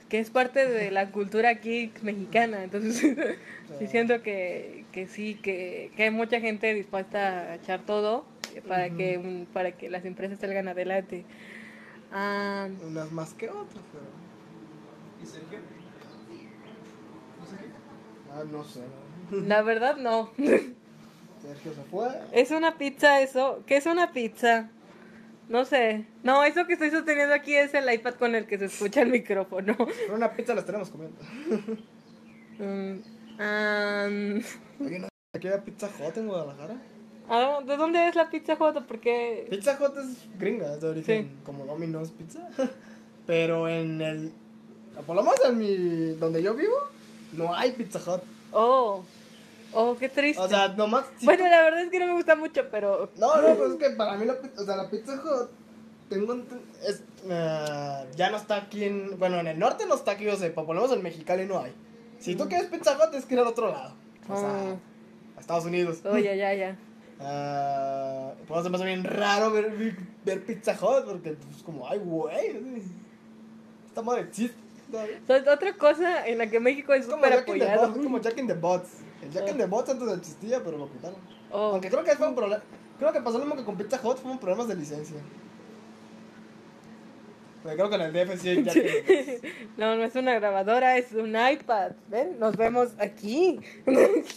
Que 0.10 0.20
es 0.20 0.30
parte 0.30 0.68
de 0.68 0.92
la 0.92 1.10
cultura 1.12 1.50
aquí 1.50 1.92
mexicana. 2.04 2.64
Entonces, 2.64 3.00
sí 3.80 3.88
siento 3.88 4.22
que, 4.22 4.84
que 4.92 5.08
sí, 5.08 5.40
que, 5.42 5.90
que 5.96 6.04
hay 6.04 6.12
mucha 6.12 6.40
gente 6.40 6.74
dispuesta 6.76 7.52
a 7.52 7.56
echar 7.56 7.82
todo 7.82 8.26
para, 8.68 8.90
que, 8.92 9.18
un- 9.18 9.48
para 9.52 9.72
que 9.72 9.90
las 9.90 10.06
empresas 10.06 10.38
salgan 10.40 10.68
adelante. 10.68 11.24
Ah, 12.12 12.68
Unas 12.86 13.12
más 13.12 13.34
que 13.34 13.50
otras, 13.50 13.84
pero. 13.92 14.06
¿Y 15.22 15.26
Sergio? 15.26 15.60
¿No 17.40 17.46
Sergio? 17.46 17.72
Ah, 18.34 18.44
no 18.50 18.64
sé. 18.64 18.82
¿no? 19.32 19.48
la 19.48 19.62
verdad, 19.62 19.98
no. 19.98 20.32
Sergio 20.38 21.74
se 21.74 21.84
fue. 21.90 22.10
Es 22.32 22.52
una 22.52 22.78
pizza 22.78 23.22
eso. 23.22 23.64
¿Qué 23.66 23.78
es 23.78 23.86
una 23.86 24.12
pizza? 24.12 24.70
No 25.50 25.66
sé. 25.66 26.06
No, 26.24 26.44
eso 26.44 26.66
que 26.66 26.74
estoy 26.74 26.92
sosteniendo 26.92 27.34
aquí 27.34 27.56
es 27.56 27.74
el 27.74 27.92
iPad 27.92 28.14
con 28.16 28.36
el 28.36 28.46
que 28.46 28.58
se 28.58 28.66
escucha 28.66 29.02
el 29.02 29.10
micrófono. 29.10 29.76
Pero 29.78 30.16
una 30.16 30.32
pizza 30.34 30.54
la 30.54 30.62
estaremos 30.62 30.90
comiendo. 30.90 31.18
Am, 33.40 34.42
Oye, 34.80 35.00
no, 35.00 35.08
aquí 35.34 35.48
hay 35.48 35.60
Pizza 35.62 35.88
Hut 35.88 36.16
en 36.18 36.28
Guadalajara. 36.28 36.76
Ah, 37.32 37.60
¿De 37.66 37.78
dónde 37.78 38.08
es 38.08 38.16
la 38.16 38.30
pizza 38.30 38.56
J? 38.56 38.82
Porque... 38.82 39.48
Pizza 39.50 39.78
Hut 39.82 39.98
es 39.98 40.28
gringa, 40.38 40.74
es 40.74 40.82
de 40.82 40.88
origen 40.90 41.24
Sí. 41.24 41.36
como 41.46 41.66
Domino's 41.66 42.12
Pizza. 42.12 42.48
Pero 43.26 43.68
en 43.68 44.02
el. 44.02 44.32
Por 45.08 45.16
lo 45.16 45.24
menos 45.24 45.40
en 45.46 45.58
mi. 45.58 46.14
donde 46.20 46.44
yo 46.44 46.54
vivo, 46.54 46.76
no 47.34 47.54
hay 47.56 47.72
Pizza 47.72 48.00
Hut. 48.00 48.22
Oh, 48.52 49.04
oh, 49.74 49.96
qué 49.98 50.10
triste. 50.10 50.42
O 50.42 50.50
sea, 50.50 50.68
nomás. 50.70 51.06
si 51.18 51.26
bueno, 51.26 51.48
la 51.48 51.62
verdad 51.64 51.82
es 51.84 51.90
que 51.90 52.00
no 52.00 52.08
me 52.08 52.14
gusta 52.14 52.36
mucho, 52.36 52.64
pero... 52.70 53.10
No, 53.18 53.42
no, 53.42 53.56
pues 53.56 53.72
es 53.72 53.78
que 53.78 53.90
para 53.92 54.18
mí 54.18 54.26
la 54.26 54.40
pizza, 54.42 54.62
o 54.62 54.66
sea, 54.66 54.76
la 54.76 54.90
Pizza 54.90 55.14
Hut, 55.14 55.50
tengo 56.10 56.36
es, 56.86 57.04
ah, 57.30 58.04
ya 58.18 58.30
no 58.32 58.38
está 58.38 58.58
aquí 58.58 58.84
en, 58.84 59.18
bueno, 59.18 59.40
en 59.40 59.48
el 59.48 59.58
norte 59.58 59.86
no 59.86 59.96
está 59.96 60.12
aquí, 60.12 60.26
yo 60.26 60.36
sé, 60.36 60.50
por 60.50 60.68
lo 60.68 60.74
menos 60.74 60.92
en 60.92 61.02
Mexicali 61.02 61.46
no 61.46 61.60
hay. 61.60 61.74
Si 62.20 62.36
tú 62.36 62.50
quieres 62.50 62.68
Pizza 62.68 62.94
Hut, 62.98 63.12
tienes 63.12 63.26
que 63.26 63.34
ir 63.36 63.40
al 63.40 63.48
otro 63.48 63.72
lado, 63.72 63.94
o 64.28 64.38
sea, 64.38 64.50
Oh. 64.50 65.38
a 65.38 65.40
Estados 65.40 65.64
Unidos. 65.66 66.00
Oh, 66.04 66.18
ya, 66.18 66.36
ya, 66.36 66.54
ya. 66.54 66.76
Por 68.48 68.58
eso 68.58 68.64
se 68.64 68.70
me 68.70 68.76
hace 68.78 68.86
bien 68.86 69.04
raro 69.04 69.52
ver, 69.52 69.96
ver 70.26 70.46
Pizza 70.46 70.74
Hut, 70.74 71.06
porque 71.06 71.32
pues 71.34 71.64
como, 71.64 71.88
ay, 71.88 72.00
güey, 72.00 72.82
esta 73.88 74.02
madre 74.02 74.22
existe. 74.22 74.58
otra 75.30 75.78
cosa 75.78 76.28
en 76.28 76.40
la 76.40 76.48
que 76.48 76.60
México 76.60 76.94
es 76.94 77.02
Es 77.02 77.08
como 77.08 77.24
súper 77.24 77.34
Jack, 77.34 77.48
in 77.50 77.60
the 77.60 77.64
apoyado. 77.64 77.88
Box, 77.88 77.98
es 77.98 78.04
como 78.04 78.22
Jack 78.22 78.38
in 78.38 78.48
the 78.48 78.54
Box. 78.54 78.90
El 79.24 79.32
Jack 79.32 79.50
in 79.50 79.58
the 79.58 79.66
Box 79.66 79.90
antes 79.90 80.18
existía, 80.18 80.64
pero 80.64 80.78
lo 80.78 80.92
quitaron. 80.92 81.18
Oh, 81.52 81.72
Aunque 81.74 81.90
creo 81.90 82.04
que 82.04 82.16
fue 82.16 82.28
un 82.28 82.36
problema. 82.36 82.64
Creo 82.98 83.14
que 83.14 83.22
pasó 83.22 83.38
lo 83.38 83.46
mismo 83.46 83.56
que 83.56 83.66
con 83.66 83.78
Pizza 83.78 84.00
Hut, 84.04 84.18
fueron 84.18 84.40
problemas 84.40 84.68
de 84.68 84.76
licencia. 84.76 85.18
Pero 87.64 87.76
creo 87.76 87.90
que 87.90 87.96
en 87.96 88.02
el 88.02 88.14
DF 88.14 88.42
sí 88.42 88.56
Box. 88.62 88.76
no, 89.78 89.96
no 89.96 90.04
es 90.04 90.16
una 90.16 90.34
grabadora, 90.36 90.98
es 90.98 91.12
un 91.14 91.36
iPad. 91.36 91.92
¿Ven? 92.08 92.40
Nos 92.40 92.58
vemos 92.58 92.90
aquí. 92.98 93.60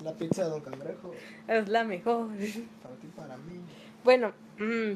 La 0.02 0.12
pizza 0.12 0.44
de 0.44 0.50
Don 0.50 0.60
Cangrejo. 0.60 1.12
es 1.48 1.68
la 1.68 1.84
mejor. 1.84 2.28
Para 2.82 2.94
ti, 2.96 3.06
para 3.16 3.36
mí. 3.38 3.60
Bueno, 4.04 4.32
mm, 4.58 4.92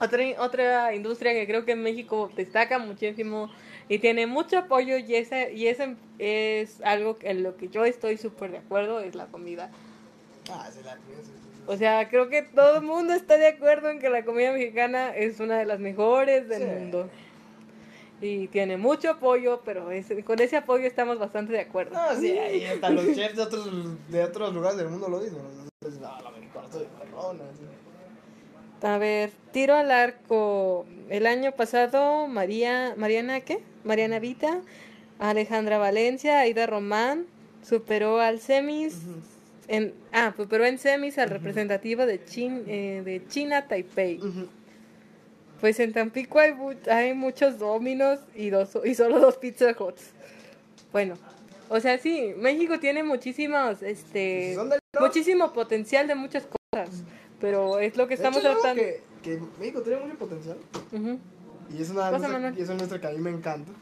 otra, 0.00 0.24
otra 0.38 0.94
industria 0.94 1.32
que 1.34 1.46
creo 1.46 1.64
que 1.64 1.72
en 1.72 1.82
México 1.82 2.30
destaca 2.34 2.78
muchísimo 2.78 3.50
y 3.88 3.98
tiene 3.98 4.26
mucho 4.26 4.58
apoyo 4.58 4.96
y 4.96 5.14
ese, 5.14 5.52
y 5.52 5.66
ese 5.68 5.96
es 6.18 6.80
algo 6.82 7.16
en 7.20 7.42
lo 7.42 7.56
que 7.56 7.68
yo 7.68 7.84
estoy 7.84 8.16
súper 8.16 8.50
de 8.52 8.58
acuerdo, 8.58 9.00
es 9.00 9.14
la 9.14 9.26
comida. 9.26 9.70
Ah, 10.50 10.68
sí, 10.72 10.80
la. 10.84 10.96
O 11.68 11.76
sea, 11.76 12.08
creo 12.08 12.28
que 12.28 12.42
todo 12.42 12.76
el 12.76 12.82
mundo 12.82 13.12
está 13.12 13.36
de 13.36 13.48
acuerdo 13.48 13.90
en 13.90 13.98
que 13.98 14.08
la 14.08 14.24
comida 14.24 14.52
mexicana 14.52 15.14
es 15.14 15.40
una 15.40 15.58
de 15.58 15.66
las 15.66 15.80
mejores 15.80 16.48
del 16.48 16.62
Sí. 16.62 16.68
mundo. 16.68 17.10
Y 18.20 18.48
tiene 18.48 18.76
mucho 18.76 19.10
apoyo, 19.10 19.60
pero 19.64 19.88
con 20.24 20.40
ese 20.40 20.56
apoyo 20.56 20.86
estamos 20.86 21.18
bastante 21.18 21.52
de 21.52 21.60
acuerdo. 21.60 21.94
No, 21.94 22.18
sí, 22.18 22.36
hasta 22.72 22.90
los 22.90 23.04
chefs 23.14 23.36
de 23.36 23.42
otros, 23.42 23.68
de 24.08 24.24
otros 24.24 24.54
lugares 24.54 24.78
del 24.78 24.88
mundo 24.88 25.08
lo 25.08 25.20
dicen. 25.20 25.38
Entonces, 25.80 26.00
la 26.00 26.30
mexicana 26.30 26.66
soy 26.70 26.86
perrona. 26.98 27.44
así. 27.52 28.86
A 28.86 28.98
ver, 28.98 29.30
tiro 29.52 29.74
al 29.74 29.90
arco. 29.90 30.86
El 31.08 31.26
año 31.26 31.52
pasado, 31.52 32.26
María, 32.26 32.94
Mariana, 32.96 33.40
¿qué? 33.40 33.60
Mariana 33.84 34.18
Vita, 34.18 34.60
Alejandra 35.18 35.78
Valencia, 35.78 36.40
Aida 36.40 36.66
Román, 36.66 37.26
superó 37.62 38.20
al 38.20 38.40
semis, 38.40 38.98
en, 39.68 39.94
ah, 40.12 40.32
superó 40.36 40.64
en 40.66 40.78
semis 40.78 41.18
al 41.18 41.30
representativo 41.30 42.06
de, 42.06 42.24
Chin, 42.24 42.64
eh, 42.66 43.02
de 43.04 43.26
China 43.28 43.66
Taipei. 43.66 44.18
Ujú. 44.18 44.48
Pues 45.60 45.80
en 45.80 45.92
Tampico 45.92 46.38
hay, 46.38 46.54
hay 46.90 47.14
muchos 47.14 47.58
dominos 47.58 48.20
y, 48.34 48.50
dos, 48.50 48.70
y 48.84 48.94
solo 48.94 49.20
dos 49.20 49.36
Pizza 49.38 49.74
Huts. 49.78 50.10
Bueno, 50.92 51.14
o 51.68 51.80
sea, 51.80 51.98
sí, 51.98 52.34
México 52.36 52.78
tiene 52.78 53.02
muchísimos, 53.02 53.82
este, 53.82 54.56
del 54.56 54.80
muchísimo 55.00 55.52
potencial 55.52 56.06
de 56.06 56.14
muchas 56.14 56.44
cosas, 56.46 56.90
pero 57.40 57.78
es 57.78 57.96
lo 57.96 58.04
que 58.06 58.16
De 58.16 58.22
estamos 58.22 58.38
hecho, 58.38 58.52
tratando. 58.52 58.82
que, 58.82 59.02
que 59.22 59.40
México 59.58 59.80
tiene 59.82 60.00
mucho 60.00 60.18
potencial. 60.18 60.56
Y 61.70 61.82
es 61.82 61.90
una 61.90 62.10
y 62.56 62.60
es 62.60 62.68
una 62.68 62.74
industria 62.74 63.00
que 63.00 63.06
a 63.08 63.10
mí 63.10 63.18
me 63.18 63.30
encanta. 63.30 63.72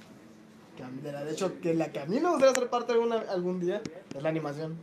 Que 0.76 0.82
a 0.82 0.88
mí- 0.88 1.00
de, 1.02 1.12
la, 1.12 1.24
de 1.24 1.32
hecho, 1.32 1.60
que 1.60 1.74
la 1.74 1.92
que 1.92 2.00
a 2.00 2.06
mí 2.06 2.18
me 2.20 2.30
gustaría 2.30 2.54
ser 2.54 2.68
parte 2.68 2.92
alguna, 2.92 3.16
algún 3.28 3.60
día 3.60 3.82
es 4.16 4.22
la 4.22 4.28
animación. 4.28 4.76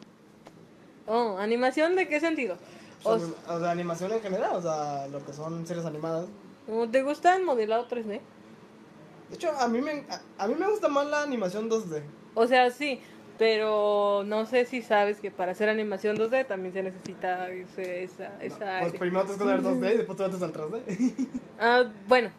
Oh, 1.08 1.38
¿animación 1.38 1.96
de 1.96 2.08
qué 2.08 2.20
sentido? 2.20 2.58
O, 3.04 3.18
sea, 3.18 3.28
o 3.56 3.60
sea, 3.60 3.72
animación 3.72 4.12
en 4.12 4.22
general, 4.22 4.52
o 4.54 4.62
sea, 4.62 5.08
lo 5.08 5.26
que 5.26 5.34
son 5.34 5.66
series 5.66 5.86
animadas. 5.86 6.28
¿Te 6.92 7.04
gusta 7.04 7.36
el 7.36 7.44
modelado 7.44 7.88
3D? 7.88 8.20
De 9.30 9.36
hecho, 9.36 9.52
a 9.58 9.68
mí 9.68 9.82
me, 9.82 10.04
a, 10.10 10.44
a 10.44 10.48
mí 10.48 10.56
me 10.56 10.68
gusta 10.70 10.88
más 10.88 11.08
la 11.08 11.24
animación 11.24 11.70
2D. 11.70 12.02
O 12.36 12.48
sea, 12.48 12.70
sí, 12.72 13.02
pero 13.38 14.24
no 14.26 14.46
sé 14.46 14.66
si 14.66 14.82
sabes 14.82 15.20
que 15.20 15.32
para 15.32 15.54
hacer 15.54 15.70
animación 15.70 16.18
2D 16.18 16.46
también 16.48 16.74
se 16.74 16.84
necesita 16.84 17.50
ese- 17.50 18.04
esa... 18.04 18.32
esa 18.44 18.80
Pues 18.82 18.94
primero 18.94 19.24
tienes 19.26 19.42
que 19.42 19.48
ver 19.48 19.62
2D 19.62 19.94
y 19.94 19.98
después 19.98 20.18
te 20.18 20.24
metes 20.28 20.42
al 20.44 20.54
3D. 20.54 21.30
Ah, 21.64 21.84
bueno, 22.08 22.30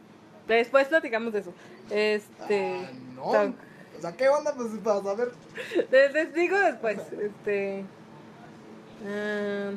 después 0.48 0.88
platicamos 0.88 1.32
de 1.32 1.38
eso. 1.40 1.52
Este... 1.90 2.74
Ah, 2.84 2.90
no. 3.14 3.22
O 3.24 4.00
sea, 4.00 4.16
¿qué 4.16 4.28
onda? 4.28 4.52
Pues 4.54 4.68
para 4.82 5.00
saber. 5.02 5.30
Les, 5.92 6.12
les 6.12 6.34
digo 6.34 6.58
después, 6.58 6.98
este... 7.12 7.84
ah, 9.06 9.70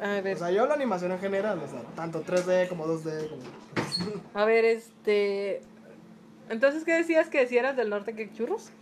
A 0.00 0.20
ver, 0.20 0.36
O 0.36 0.38
sea, 0.38 0.50
yo 0.50 0.66
la 0.66 0.74
animación 0.74 1.12
en 1.12 1.18
general, 1.18 1.60
o 1.62 1.68
sea, 1.68 1.82
tanto 1.94 2.22
3D 2.22 2.68
como 2.68 2.86
2D, 2.86 3.28
como... 3.28 3.42
a 4.34 4.44
ver, 4.44 4.64
este... 4.64 5.60
Entonces, 6.48 6.84
¿qué 6.84 6.94
decías 6.94 7.28
que 7.28 7.46
si 7.46 7.58
eras 7.58 7.76
del 7.76 7.90
norte 7.90 8.14
que 8.16 8.32
churros? 8.32 8.72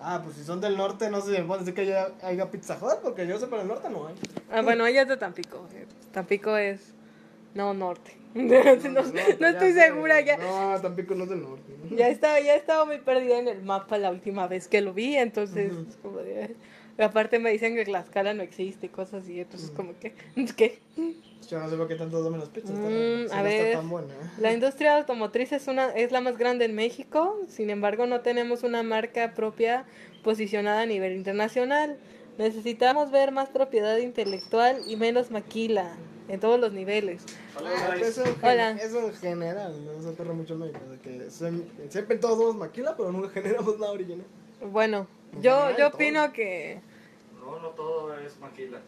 Ah, 0.00 0.20
pues 0.24 0.36
si 0.36 0.44
son 0.44 0.60
del 0.60 0.76
norte, 0.76 1.10
no 1.10 1.20
sé 1.20 1.34
si 1.34 1.40
me 1.42 1.46
pueden 1.46 1.64
decir 1.64 1.74
que 1.74 1.84
ya 1.86 2.08
haya 2.22 2.50
Pizza 2.50 2.78
Hut, 2.80 3.00
porque 3.02 3.26
yo 3.26 3.38
sé 3.38 3.48
para 3.48 3.62
el 3.62 3.68
norte 3.68 3.90
no 3.90 4.06
hay. 4.06 4.14
Ah, 4.50 4.62
bueno, 4.62 4.86
ella 4.86 5.02
es 5.02 5.08
de 5.08 5.16
Tampico. 5.16 5.66
eh, 5.74 5.86
Tampico 6.12 6.56
es... 6.56 6.94
No, 7.54 7.74
norte. 7.74 8.16
no, 8.34 8.50
estoy 8.50 9.72
segura 9.72 10.20
ya. 10.20 10.36
No, 10.36 10.80
Tampico 10.80 11.14
no 11.14 11.24
es 11.24 11.30
del 11.30 11.42
norte. 11.42 11.72
Ya 11.90 12.08
estaba, 12.08 12.38
ya 12.40 12.54
estaba 12.54 12.84
muy 12.84 12.98
perdida 12.98 13.38
en 13.38 13.48
el 13.48 13.62
mapa 13.62 13.98
la 13.98 14.10
última 14.10 14.46
vez 14.46 14.68
que 14.68 14.80
lo 14.80 14.94
vi, 14.94 15.16
entonces, 15.16 15.72
Ujú. 15.72 15.86
como 16.02 16.18
de- 16.18 16.56
aparte 17.04 17.38
me 17.38 17.50
dicen 17.50 17.74
que 17.74 17.84
Tlaxcala 17.84 18.34
no 18.34 18.42
existe 18.42 18.86
y 18.86 18.88
cosas 18.88 19.22
así, 19.24 19.40
entonces 19.40 19.70
como 19.70 19.98
que, 19.98 20.14
¿qué? 20.56 20.78
Yo 21.48 21.58
no 21.60 21.70
sé 21.70 21.76
por 21.76 21.88
qué 21.88 21.94
tanto 21.94 22.20
Domino's 22.20 22.48
Pizza. 22.50 22.72
está- 22.72 22.88
Mm, 22.88 23.28
si 23.28 23.32
a 23.32 23.36
no 23.38 23.42
ver. 23.44 23.66
está 23.66 23.78
tan 23.80 23.88
buena. 23.88 24.14
La 24.38 24.52
industria 24.52 24.96
automotriz 24.98 25.52
es, 25.52 25.66
una, 25.68 25.90
es 25.92 26.12
la 26.12 26.20
más 26.20 26.36
grande 26.36 26.64
en 26.66 26.74
México, 26.74 27.38
sin 27.48 27.70
embargo 27.70 28.06
no 28.06 28.20
tenemos 28.20 28.62
una 28.64 28.82
marca 28.82 29.32
propia 29.34 29.84
posicionada 30.22 30.82
a 30.82 30.86
nivel 30.86 31.14
internacional. 31.14 31.96
Necesitamos 32.36 33.10
ver 33.10 33.32
más 33.32 33.48
propiedad 33.48 33.96
intelectual 33.96 34.82
y 34.86 34.96
menos 34.96 35.30
maquila 35.30 35.96
en 36.28 36.38
todos 36.40 36.60
los 36.60 36.72
niveles. 36.72 37.24
Ah, 37.56 37.94
pues 37.98 38.18
eso, 38.18 38.22
Hola. 38.42 38.72
eso 38.72 39.08
en 39.08 39.14
general, 39.14 39.84
no 39.84 40.02
se 40.02 40.08
ocurre 40.10 40.34
mucho 40.34 40.52
en 40.54 40.60
México. 40.60 40.80
De 40.90 40.98
que 40.98 41.30
se- 41.30 41.90
siempre 41.90 42.18
todos 42.18 42.38
somos 42.38 42.56
maquila, 42.56 42.94
pero 42.96 43.10
nunca 43.10 43.30
generamos 43.30 43.78
nada 43.78 43.92
original. 43.92 44.26
Bueno, 44.70 45.06
En 45.32 45.42
yo, 45.42 45.52
general, 45.52 45.76
yo 45.78 45.86
todo. 45.86 45.96
opino 45.96 46.32
que... 46.32 46.80
No, 47.48 47.58
no 47.60 47.68
todo 47.70 48.14
es 48.18 48.38
maquila. 48.38 48.80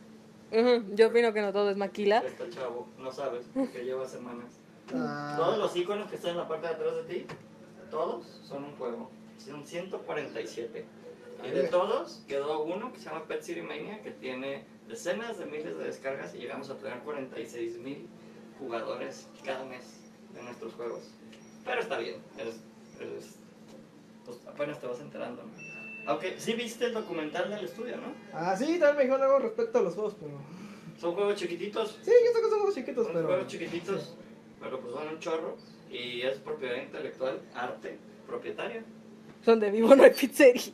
ujú, 0.53 0.95
yo 0.95 1.09
opino 1.09 1.33
que 1.33 1.41
no 1.41 1.53
todo 1.53 1.71
es 1.71 1.77
maquila. 1.77 2.19
Está 2.19 2.49
chavo, 2.51 2.87
no 2.99 3.11
sabes, 3.11 3.47
porque 3.55 3.85
lleva 3.85 4.07
semanas. 4.07 4.53
Ah, 4.95 5.35
Todos 5.39 5.59
los 5.59 5.75
iconos 5.77 6.09
que 6.11 6.17
están 6.17 6.33
en 6.33 6.37
la 6.39 6.49
parte 6.49 6.67
de 6.67 6.75
atrás 6.75 6.95
de 6.97 7.03
ti, 7.05 7.27
todos 7.91 8.27
son 8.45 8.65
un 8.65 8.77
juego. 8.77 9.11
Son 9.39 9.67
147. 9.67 10.85
Y 11.43 11.49
de 11.51 11.69
todos 11.69 12.23
quedó 12.29 12.63
uno 12.65 12.93
que 12.93 12.99
se 12.99 13.07
llama 13.09 13.25
Pet 13.27 13.43
City 13.43 13.63
Mania, 13.63 14.03
que 14.03 14.11
tiene 14.11 14.65
decenas 14.89 15.39
de 15.39 15.47
miles 15.47 15.79
de 15.79 15.85
descargas 15.85 16.35
y 16.35 16.39
llegamos 16.39 16.69
a 16.69 16.77
tener 16.77 16.99
46 16.99 17.79
mil 17.79 18.07
jugadores 18.59 19.27
cada 19.43 19.65
mes 19.65 20.01
de 20.35 20.43
nuestros 20.43 20.75
juegos. 20.75 21.01
Pero 21.65 21.81
está 21.81 21.97
bien, 21.99 22.17
eres, 22.37 22.57
eres- 23.01 23.37
pues 24.27 24.39
apenas 24.47 24.79
te 24.81 24.87
vas 24.87 25.01
enterando. 25.01 25.43
¿no? 25.45 25.70
Aunque 26.07 26.35
sí 26.39 26.53
viste 26.55 26.87
el 26.87 26.95
documental 26.95 27.51
del 27.51 27.65
estudio, 27.65 27.97
¿no? 27.99 28.13
Ah, 28.33 28.57
sí, 28.57 28.79
también 28.79 28.97
me 28.97 29.03
dijeron 29.05 29.23
algo 29.23 29.39
respecto 29.41 29.79
a 29.79 29.83
los 29.83 29.95
juegos, 29.95 30.17
pero... 30.21 30.33
Son 30.99 31.15
juegos 31.15 31.37
chiquititos, 31.37 31.99
Sí, 32.03 32.11
yo 32.11 32.33
sé 32.33 32.41
que 32.43 32.49
son 32.51 32.59
juegos 32.59 32.75
chiquitos, 32.75 33.05
Son 33.07 33.15
pero... 33.15 33.27
juegos 33.29 33.47
chiquititos, 33.47 34.17
pero 34.61 34.81
pues 34.81 34.93
son 34.95 35.09
un 35.09 35.19
chorro 35.19 35.57
y 35.91 36.23
es 36.23 36.39
propiedad 36.39 36.77
intelectual, 36.77 37.41
arte 37.55 37.99
propietaria. 38.27 38.85
donde 39.45 39.71
vivo 39.71 39.95
no 39.97 40.03
hay 40.05 40.11
pizzerías. 40.11 40.73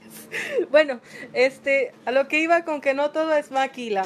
Bueno, 0.71 1.01
este, 1.33 1.93
a 2.05 2.11
lo 2.13 2.27
que 2.29 2.41
iba 2.41 2.65
con 2.65 2.81
que 2.81 2.95
no 2.95 3.11
todo 3.13 3.33
es 3.35 3.51
maquila. 3.51 4.03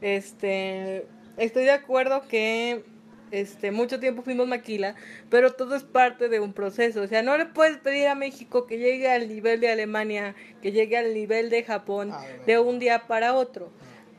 Este, 0.00 1.06
estoy 1.36 1.64
de 1.64 1.70
acuerdo 1.70 2.22
que 2.28 2.84
este 3.32 3.72
mucho 3.72 3.98
tiempo 3.98 4.22
fuimos 4.22 4.46
maquila, 4.46 4.94
pero 5.30 5.52
todo 5.54 5.74
es 5.74 5.82
parte 5.82 6.28
de 6.28 6.38
un 6.38 6.52
proceso, 6.52 7.02
o 7.02 7.06
sea, 7.06 7.22
no 7.22 7.36
le 7.36 7.46
puedes 7.46 7.78
pedir 7.78 8.06
a 8.06 8.14
México 8.14 8.66
que 8.66 8.78
llegue 8.78 9.10
al 9.10 9.28
nivel 9.28 9.58
de 9.60 9.70
Alemania, 9.70 10.36
que 10.60 10.70
llegue 10.70 10.96
al 10.98 11.14
nivel 11.14 11.50
de 11.50 11.64
Japón 11.64 12.10
Ah, 12.12 12.24
de 12.46 12.58
un 12.58 12.78
día 12.78 13.06
para 13.06 13.34
otro. 13.34 13.70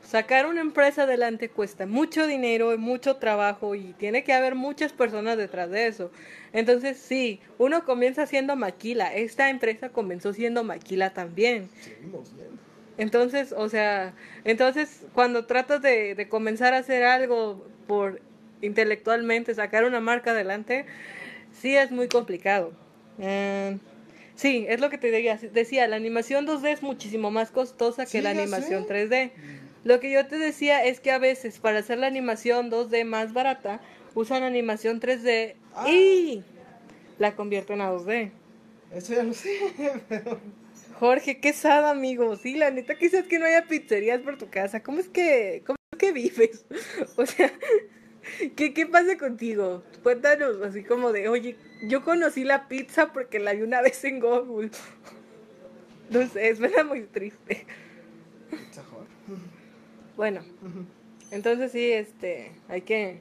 Sacar 0.02 0.46
una 0.46 0.60
empresa 0.60 1.04
adelante 1.04 1.48
cuesta 1.48 1.86
mucho 1.86 2.26
dinero 2.26 2.74
y 2.74 2.76
mucho 2.76 3.16
trabajo 3.16 3.74
y 3.74 3.94
tiene 3.94 4.22
que 4.22 4.34
haber 4.34 4.54
muchas 4.54 4.92
personas 4.92 5.38
detrás 5.38 5.70
de 5.70 5.86
eso. 5.86 6.10
Entonces, 6.52 6.98
sí, 6.98 7.40
uno 7.56 7.84
comienza 7.84 8.26
siendo 8.26 8.54
maquila. 8.54 9.14
Esta 9.14 9.48
empresa 9.48 9.88
comenzó 9.88 10.34
siendo 10.34 10.62
maquila 10.62 11.14
también. 11.14 11.70
Seguimos. 11.80 12.32
Entonces, 12.98 13.52
o 13.56 13.68
sea, 13.68 14.12
entonces 14.44 15.06
cuando 15.14 15.46
tratas 15.46 15.80
de, 15.80 16.14
de 16.14 16.28
comenzar 16.28 16.74
a 16.74 16.78
hacer 16.78 17.04
algo 17.04 17.66
por 17.86 18.20
intelectualmente, 18.64 19.54
sacar 19.54 19.84
una 19.84 20.00
marca 20.00 20.32
adelante, 20.32 20.86
sí 21.60 21.76
es 21.76 21.90
muy 21.90 22.08
complicado. 22.08 22.72
Eh, 23.18 23.78
sí, 24.34 24.66
es 24.68 24.80
lo 24.80 24.90
que 24.90 24.98
te 24.98 25.10
decía, 25.10 25.38
decía, 25.52 25.86
la 25.88 25.96
animación 25.96 26.46
2D 26.46 26.72
es 26.72 26.82
muchísimo 26.82 27.30
más 27.30 27.50
costosa 27.50 28.06
Sí, 28.06 28.18
que 28.18 28.22
la 28.22 28.30
animación 28.30 28.86
sé. 28.86 29.08
3D. 29.08 29.30
Lo 29.84 30.00
que 30.00 30.10
yo 30.10 30.26
te 30.26 30.38
decía 30.38 30.84
es 30.84 30.98
que 31.00 31.10
a 31.10 31.18
veces 31.18 31.58
para 31.58 31.78
hacer 31.80 31.98
la 31.98 32.06
animación 32.06 32.70
2D 32.70 33.04
más 33.04 33.32
barata, 33.32 33.80
usan 34.14 34.42
animación 34.42 35.00
3D 35.00 35.54
Ah. 35.76 35.88
y 35.90 36.42
la 37.18 37.34
convierten 37.36 37.80
a 37.80 37.90
2D. 37.90 38.30
Eso 38.94 39.14
ya 39.14 39.22
lo 39.24 39.34
sé, 39.34 39.50
pero... 40.08 40.38
Jorge, 41.00 41.40
qué 41.40 41.52
sad, 41.52 41.90
amigo. 41.90 42.36
Sí, 42.36 42.54
la 42.54 42.70
neta, 42.70 42.94
quizás 42.96 43.24
que 43.26 43.40
no 43.40 43.46
haya 43.46 43.66
pizzerías 43.66 44.20
por 44.20 44.38
tu 44.38 44.48
casa. 44.48 44.80
¿Cómo 44.84 45.00
es 45.00 45.08
que, 45.08 45.62
cómo 45.66 45.76
es 45.92 45.98
que 45.98 46.12
vives? 46.12 46.64
O 47.16 47.26
sea, 47.26 47.52
¿qué, 48.56 48.74
¿qué 48.74 48.86
pasa 48.86 49.16
contigo? 49.18 49.82
Cuéntanos, 50.02 50.60
así 50.62 50.82
como 50.82 51.12
de, 51.12 51.28
oye, 51.28 51.56
yo 51.82 52.02
conocí 52.04 52.44
la 52.44 52.68
pizza 52.68 53.12
porque 53.12 53.38
la 53.38 53.52
vi 53.52 53.62
una 53.62 53.82
vez 53.82 54.04
en 54.04 54.20
Google. 54.20 54.70
No 56.10 56.24
sé, 56.28 56.50
es 56.50 56.60
verdad 56.60 56.84
muy 56.84 57.00
triste. 57.00 57.64
Bueno, 60.16 60.42
entonces 61.30 61.72
sí, 61.72 61.90
este, 61.90 62.52
hay 62.68 62.82
que, 62.82 63.20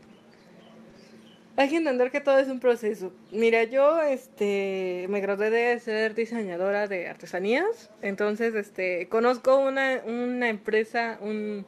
hay 1.56 1.70
que 1.70 1.78
entender 1.78 2.12
que 2.12 2.20
todo 2.20 2.38
es 2.39 2.50
un 2.50 2.60
proceso. 2.60 3.13
Mira, 3.32 3.63
yo, 3.63 4.02
este, 4.02 5.08
me 5.10 5.22
gradué 5.22 5.50
de 5.50 5.80
ser 5.80 6.13
diseñadora 6.13 6.89
de 6.89 7.08
artesanías, 7.08 7.89
entonces, 8.02 8.54
este, 8.54 9.08
conozco 9.08 9.58
una, 9.58 10.02
una 10.06 10.50
empresa, 10.50 11.18
un, 11.22 11.66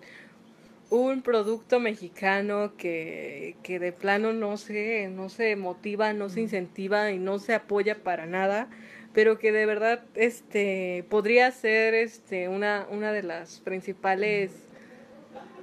un 0.89 1.21
producto 1.21 1.80
mexicano 1.80 2.74
que, 2.78 3.56
que 3.63 3.80
de 3.80 3.91
plano 3.91 4.34
no 4.34 4.58
se, 4.58 5.10
no 5.10 5.30
se 5.30 5.56
motiva, 5.56 6.13
no 6.13 6.30
se 6.30 6.41
incentiva 6.41 7.12
y 7.12 7.19
no 7.19 7.39
se 7.39 7.54
apoya 7.54 8.04
para 8.04 8.26
nada, 8.26 8.69
pero 9.13 9.39
que 9.39 9.52
de 9.52 9.65
verdad, 9.65 10.04
este, 10.15 11.06
podría 11.10 11.52
ser, 11.52 11.93
este, 11.93 12.50
una, 12.50 12.88
una 12.91 13.12
de 13.12 13.24
las 13.24 13.60
principales 13.62 14.52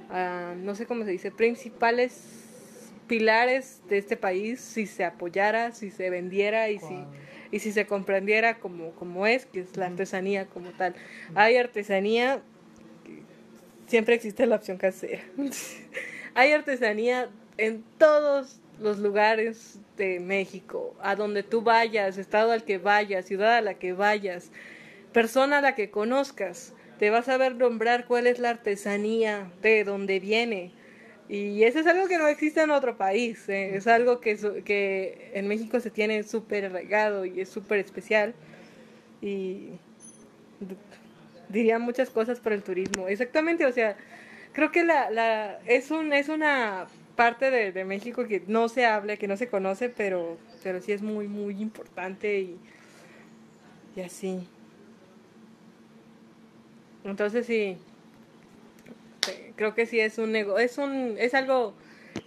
ah, 0.09 0.53
no 0.57 0.75
sé 0.75 0.85
cómo 0.85 1.03
se 1.03 1.11
dice, 1.11 1.31
principales 1.31 2.91
pilares 3.07 3.81
de 3.89 3.97
este 3.97 4.15
país 4.15 4.59
si 4.61 4.85
se 4.85 5.03
apoyara, 5.03 5.71
si 5.71 5.91
se 5.91 6.09
vendiera 6.09 6.69
y 6.69 6.79
si, 6.79 7.05
y 7.51 7.59
si 7.59 7.71
se 7.71 7.85
comprendiera 7.85 8.59
como, 8.59 8.91
como 8.91 9.27
es, 9.27 9.45
que 9.45 9.59
es 9.59 9.75
la 9.75 9.87
artesanía 9.87 10.45
como 10.45 10.71
tal. 10.71 10.95
Hay 11.35 11.57
artesanía, 11.57 12.41
siempre 13.93 14.15
existe 14.15 14.47
la 14.47 14.55
opción 14.55 14.79
casera. 14.79 15.21
Hay 16.33 16.51
artesanía 16.51 17.29
en 17.59 17.83
todos 17.99 18.59
los 18.79 18.97
lugares 18.97 19.77
de 19.97 20.19
México, 20.19 20.95
a 20.99 21.15
donde 21.15 21.43
tú 21.43 21.61
vayas, 21.61 22.17
estado 22.17 22.53
al 22.53 22.63
que 22.63 22.79
vayas, 22.79 23.25
ciudad 23.25 23.55
a 23.55 23.61
la 23.61 23.75
que 23.75 23.93
vayas, 23.93 24.49
persona 25.11 25.59
a 25.59 25.61
la 25.61 25.75
que 25.75 25.91
conozcas, 25.91 26.73
te 26.97 27.11
vas 27.11 27.29
a 27.29 27.37
ver 27.37 27.53
nombrar 27.53 28.07
cuál 28.07 28.25
es 28.25 28.39
la 28.39 28.49
artesanía 28.49 29.51
de 29.61 29.83
dónde 29.83 30.19
viene. 30.19 30.71
Y 31.29 31.61
eso 31.61 31.77
es 31.77 31.85
algo 31.85 32.07
que 32.07 32.17
no 32.17 32.27
existe 32.27 32.63
en 32.63 32.71
otro 32.71 32.97
país, 32.97 33.47
¿eh? 33.47 33.75
es 33.75 33.85
algo 33.85 34.19
que, 34.19 34.63
que 34.65 35.29
en 35.35 35.47
México 35.47 35.79
se 35.79 35.91
tiene 35.91 36.23
súper 36.23 36.65
arraigado 36.65 37.25
y 37.25 37.41
es 37.41 37.49
súper 37.49 37.77
especial. 37.77 38.33
Y 39.21 39.67
diría 41.53 41.79
muchas 41.79 42.09
cosas 42.09 42.39
por 42.39 42.51
el 42.51 42.63
turismo. 42.63 43.07
Exactamente, 43.07 43.65
o 43.65 43.71
sea, 43.71 43.95
creo 44.51 44.71
que 44.71 44.83
la, 44.83 45.09
la, 45.11 45.59
es, 45.65 45.91
un, 45.91 46.11
es 46.11 46.27
una 46.27 46.87
parte 47.15 47.51
de, 47.51 47.71
de 47.71 47.85
México 47.85 48.27
que 48.27 48.43
no 48.47 48.67
se 48.67 48.85
habla, 48.85 49.15
que 49.17 49.27
no 49.27 49.37
se 49.37 49.47
conoce, 49.47 49.89
pero, 49.89 50.37
pero 50.63 50.81
sí 50.81 50.91
es 50.91 51.01
muy, 51.01 51.27
muy 51.27 51.61
importante 51.61 52.39
y, 52.39 52.57
y 53.95 54.01
así. 54.01 54.47
Entonces 57.05 57.45
sí, 57.45 57.77
eh, 59.29 59.53
creo 59.55 59.75
que 59.75 59.85
sí 59.85 59.99
es 59.99 60.17
un 60.17 60.31
nego 60.31 60.57
es 60.57 60.77
un 60.77 61.15
es 61.19 61.33
algo 61.33 61.73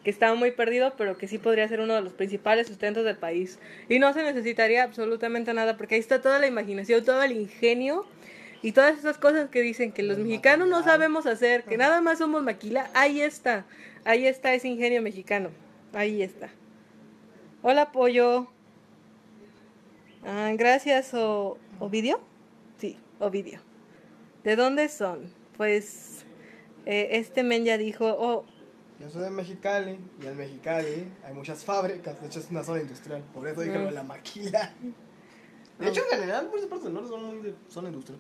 que 0.05 0.11
está 0.11 0.35
muy 0.35 0.51
perdido, 0.53 0.95
pero 0.97 1.17
que 1.17 1.29
sí 1.29 1.39
podría 1.39 1.67
ser 1.67 1.81
uno 1.81 1.95
de 1.95 2.03
los 2.03 2.13
principales 2.13 2.67
sustentos 2.67 3.05
del 3.05 3.17
país. 3.17 3.59
Y 3.89 3.99
no 3.99 4.13
se 4.13 4.23
necesitaría 4.23 4.85
absolutamente 4.85 5.53
nada, 5.55 5.77
porque 5.77 5.97
ahí 5.97 6.01
está 6.01 6.21
toda 6.21 6.39
la 6.39 6.47
imaginación, 6.47 7.05
todo 7.05 7.23
el 7.23 7.33
ingenio 7.33 8.07
y 8.67 8.73
todas 8.73 8.99
esas 8.99 9.17
cosas 9.17 9.49
que 9.49 9.63
dicen 9.63 9.93
que 9.93 10.03
los 10.03 10.19
mexicanos 10.19 10.67
no 10.67 10.83
sabemos 10.83 11.25
hacer, 11.27 11.63
que 11.63 11.77
nada 11.77 12.01
más 12.01 12.19
somos 12.19 12.43
maquila. 12.43 12.91
Ahí 12.95 13.21
está, 13.21 13.65
ahí 14.05 14.27
está 14.27 14.55
ese 14.55 14.67
ingenio 14.67 15.01
mexicano, 15.03 15.51
ahí 15.93 16.21
está. 16.21 16.51
Hola, 17.63 17.93
pollo. 17.93 18.49
Ah, 20.25 20.51
gracias, 20.59 21.15
o, 21.15 21.59
Ovidio. 21.79 22.19
Sí, 22.77 22.99
Ovidio. 23.21 23.61
¿De 24.43 24.57
dónde 24.57 24.89
son? 24.89 25.33
Pues 25.57 26.25
eh, 26.87 27.11
este 27.13 27.45
men 27.45 27.65
ya 27.65 27.79
dijo, 27.79 28.17
oh, 28.19 28.47
Yo 28.99 29.09
soy 29.11 29.23
de 29.23 29.31
Mexicali 29.31 29.97
y 30.21 30.27
en 30.27 30.37
Mexicali 30.37 31.07
hay 31.25 31.35
muchas 31.35 31.65
fábricas, 31.65 32.21
de 32.21 32.27
hecho 32.27 32.41
es 32.41 32.51
una 32.51 32.65
zona 32.65 32.81
industrial, 32.81 33.23
por 33.33 33.47
eso 33.47 33.61
dije 33.61 33.79
lo 33.79 33.85
de 33.85 33.93
la 33.93 34.03
maquila. 34.03 34.75
De 35.79 35.89
hecho, 35.89 36.01
en 36.11 36.19
general, 36.19 36.49
muchas 36.51 36.67
partes 36.67 36.85
del 36.87 36.95
norte 36.95 37.11
son 37.11 37.25
muy 37.27 37.43
de 37.43 37.55
zona 37.69 37.91
industrial. 37.91 38.19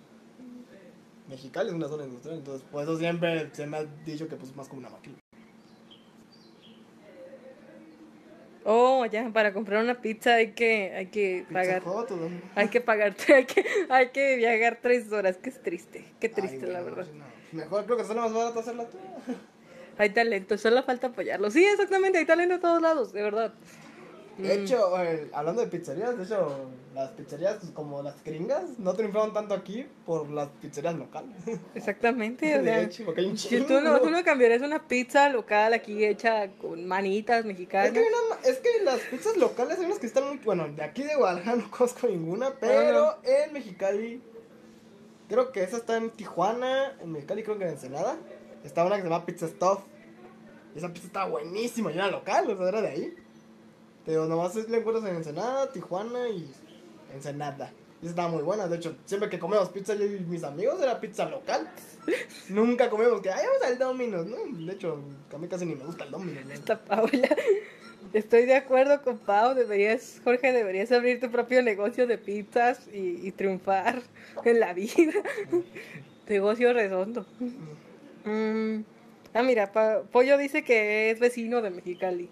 Mexicali 1.28 1.68
es 1.68 1.74
una 1.74 1.88
zona 1.88 2.04
industrial, 2.04 2.38
entonces 2.38 2.66
por 2.70 2.82
eso 2.82 2.98
siempre 2.98 3.50
se 3.52 3.66
me 3.66 3.78
ha 3.78 3.84
dicho 4.04 4.28
que 4.28 4.36
pues 4.36 4.50
es 4.50 4.56
más 4.56 4.68
como 4.68 4.80
una 4.80 4.90
maquila. 4.90 5.16
Oh, 8.68 9.06
ya, 9.06 9.30
para 9.32 9.52
comprar 9.52 9.82
una 9.82 10.00
pizza 10.00 10.34
hay 10.34 10.52
que, 10.52 10.92
hay 10.92 11.06
que 11.06 11.44
Pizza 11.48 11.52
pagar. 11.52 11.82
Hay 12.56 12.68
que 12.68 12.80
pagarte, 12.80 13.34
hay 13.34 13.44
que, 13.44 13.64
hay 13.88 14.08
que 14.08 14.36
viajar 14.36 14.80
tres 14.82 15.12
horas, 15.12 15.36
que 15.36 15.50
es 15.50 15.62
triste, 15.62 16.04
qué 16.20 16.28
triste 16.28 16.66
la 16.66 16.82
verdad. 16.82 17.06
no. 17.14 17.24
Mejor 17.52 17.84
creo 17.84 17.96
que 17.96 18.04
sale 18.04 18.20
más 18.20 18.32
barato 18.32 18.58
hacerla 18.58 18.86
tú. 18.88 18.98
Hay 19.98 20.10
talento, 20.10 20.58
solo 20.58 20.82
falta 20.82 21.06
apoyarlo. 21.06 21.50
Sí, 21.50 21.64
exactamente, 21.64 22.18
hay 22.18 22.26
talento 22.26 22.56
a 22.56 22.60
todos 22.60 22.82
lados, 22.82 23.12
de 23.12 23.22
verdad. 23.22 23.54
De 24.38 24.48
Mm. 24.58 24.62
hecho, 24.64 24.94
hablando 25.32 25.62
de 25.62 25.68
pizzerías, 25.68 26.16
de 26.18 26.24
hecho, 26.24 26.68
las 26.94 27.10
pizzerías 27.12 27.56
como 27.72 28.02
las 28.02 28.22
gringas 28.22 28.78
no 28.78 28.92
triunfaron 28.92 29.32
tanto 29.32 29.54
aquí 29.54 29.86
por 30.04 30.28
las 30.28 30.48
pizzerías 30.60 30.94
locales. 30.94 31.34
Exactamente, 31.74 32.54
o 32.54 32.58
De 32.58 32.64
sea, 32.64 32.80
hecho, 32.82 33.04
porque 33.06 33.22
hay 33.22 33.26
un 33.28 33.38
si 33.38 33.60
tú 33.62 33.80
no, 33.80 33.98
tú 34.00 34.10
no 34.10 34.22
cambiarías 34.22 34.60
una 34.60 34.86
pizza 34.86 35.30
local 35.30 35.72
aquí 35.72 36.04
hecha 36.04 36.48
con 36.58 36.86
manitas 36.86 37.44
mexicanas. 37.46 37.86
Es 37.88 37.92
que, 37.94 37.98
hay 38.00 38.04
una- 38.06 38.40
es 38.50 38.58
que 38.58 38.84
las 38.84 39.00
pizzas 39.00 39.36
locales 39.38 39.78
hay 39.78 39.86
unas 39.86 39.98
que 39.98 40.06
están 40.06 40.28
muy. 40.28 40.36
Bueno, 40.38 40.68
de 40.68 40.82
aquí 40.82 41.02
de 41.02 41.14
Guadalajara 41.16 41.56
no 41.62 41.70
conozco 41.70 42.06
ninguna, 42.06 42.50
pero 42.60 43.16
en 43.24 43.52
Mexicali. 43.54 44.22
Creo 45.28 45.50
que 45.50 45.62
esa 45.62 45.78
está 45.78 45.96
en 45.96 46.10
Tijuana. 46.10 46.96
En 47.00 47.10
Mexicali 47.10 47.42
creo 47.42 47.58
que 47.58 47.64
en 47.64 47.70
Ensenada. 47.70 48.16
Está 48.64 48.84
una 48.84 48.96
que 48.96 49.02
se 49.02 49.08
llama 49.08 49.24
Pizza 49.26 49.48
Stuff. 49.48 49.80
Y 50.74 50.78
esa 50.78 50.92
pizza 50.92 51.06
está 51.06 51.24
buenísima. 51.24 51.90
Y 51.90 51.94
era 51.94 52.10
local, 52.10 52.50
o 52.50 52.56
sea, 52.56 52.68
era 52.68 52.82
de 52.82 52.88
ahí. 52.88 53.14
Pero 54.06 54.26
nomás 54.26 54.54
la 54.54 54.78
encuentras 54.78 55.04
en 55.10 55.16
Ensenada, 55.16 55.70
Tijuana 55.72 56.28
y 56.28 56.48
Ensenada. 57.14 57.72
Y 58.02 58.06
estaba 58.06 58.28
muy 58.28 58.42
buena. 58.42 58.68
De 58.68 58.76
hecho, 58.76 58.96
siempre 59.04 59.28
que 59.28 59.38
comemos 59.38 59.68
pizza 59.70 59.94
yo 59.94 60.04
y 60.04 60.20
mis 60.20 60.44
amigos 60.44 60.80
era 60.80 61.00
pizza 61.00 61.28
local. 61.28 61.68
Nunca 62.48 62.88
comemos 62.88 63.20
que, 63.20 63.30
ay, 63.30 63.44
vamos 63.46 63.62
al 63.64 63.78
Domino's, 63.78 64.26
¿no? 64.26 64.36
De 64.66 64.72
hecho, 64.72 65.00
a 65.34 65.38
mí 65.38 65.48
casi 65.48 65.66
ni 65.66 65.74
me 65.74 65.84
gusta 65.84 66.04
el 66.04 66.10
Domino's. 66.12 66.44
¿no? 66.46 66.52
Esta 66.54 66.78
Paula. 66.78 67.28
Estoy 68.12 68.44
de 68.46 68.54
acuerdo 68.54 69.02
con 69.02 69.18
Pau, 69.18 69.54
deberías, 69.54 70.20
Jorge, 70.22 70.52
deberías 70.52 70.92
abrir 70.92 71.18
tu 71.20 71.28
propio 71.30 71.60
negocio 71.62 72.06
de 72.06 72.16
pizzas 72.18 72.86
y, 72.92 73.26
y 73.26 73.32
triunfar 73.32 74.00
en 74.44 74.60
la 74.60 74.72
vida. 74.72 75.14
negocio 76.28 76.72
redondo. 76.72 77.26
Mm, 78.24 78.80
Ah, 79.34 79.42
mira, 79.42 79.70
Pa- 79.70 80.02
Pollo 80.12 80.38
dice 80.38 80.64
que 80.64 81.10
es 81.10 81.20
vecino 81.20 81.60
de 81.60 81.68
Mexicali. 81.68 82.30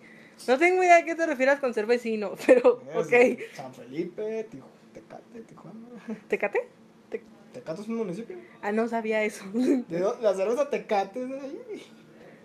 No 0.49 0.59
tengo 0.59 0.83
idea 0.83 0.97
a 0.99 1.05
qué 1.05 1.15
te 1.15 1.27
refieras 1.27 1.61
con 1.61 1.73
ser 1.75 1.87
vecino, 1.87 2.33
pero, 2.47 2.83
Es 2.95 3.07
ok. 3.07 3.41
San 3.55 3.75
Felipe, 3.75 4.47
Tiju- 4.51 4.65
Tecate, 4.93 5.41
Tijuana. 5.43 5.79
¿Tecate? 6.29 6.69
Te- 7.11 7.23
Tecate 7.53 7.83
es 7.83 7.89
un 7.89 7.97
municipio. 7.97 8.37
Ah, 8.63 8.73
no 8.73 8.87
sabía 8.89 9.23
eso. 9.25 9.45
¿De 9.55 9.99
dónde? 10.01 10.23
La 10.23 10.35
cerveza 10.35 10.69
Tecate 10.71 11.23
es 11.23 11.29
de 11.29 11.41
ahí. 11.41 11.61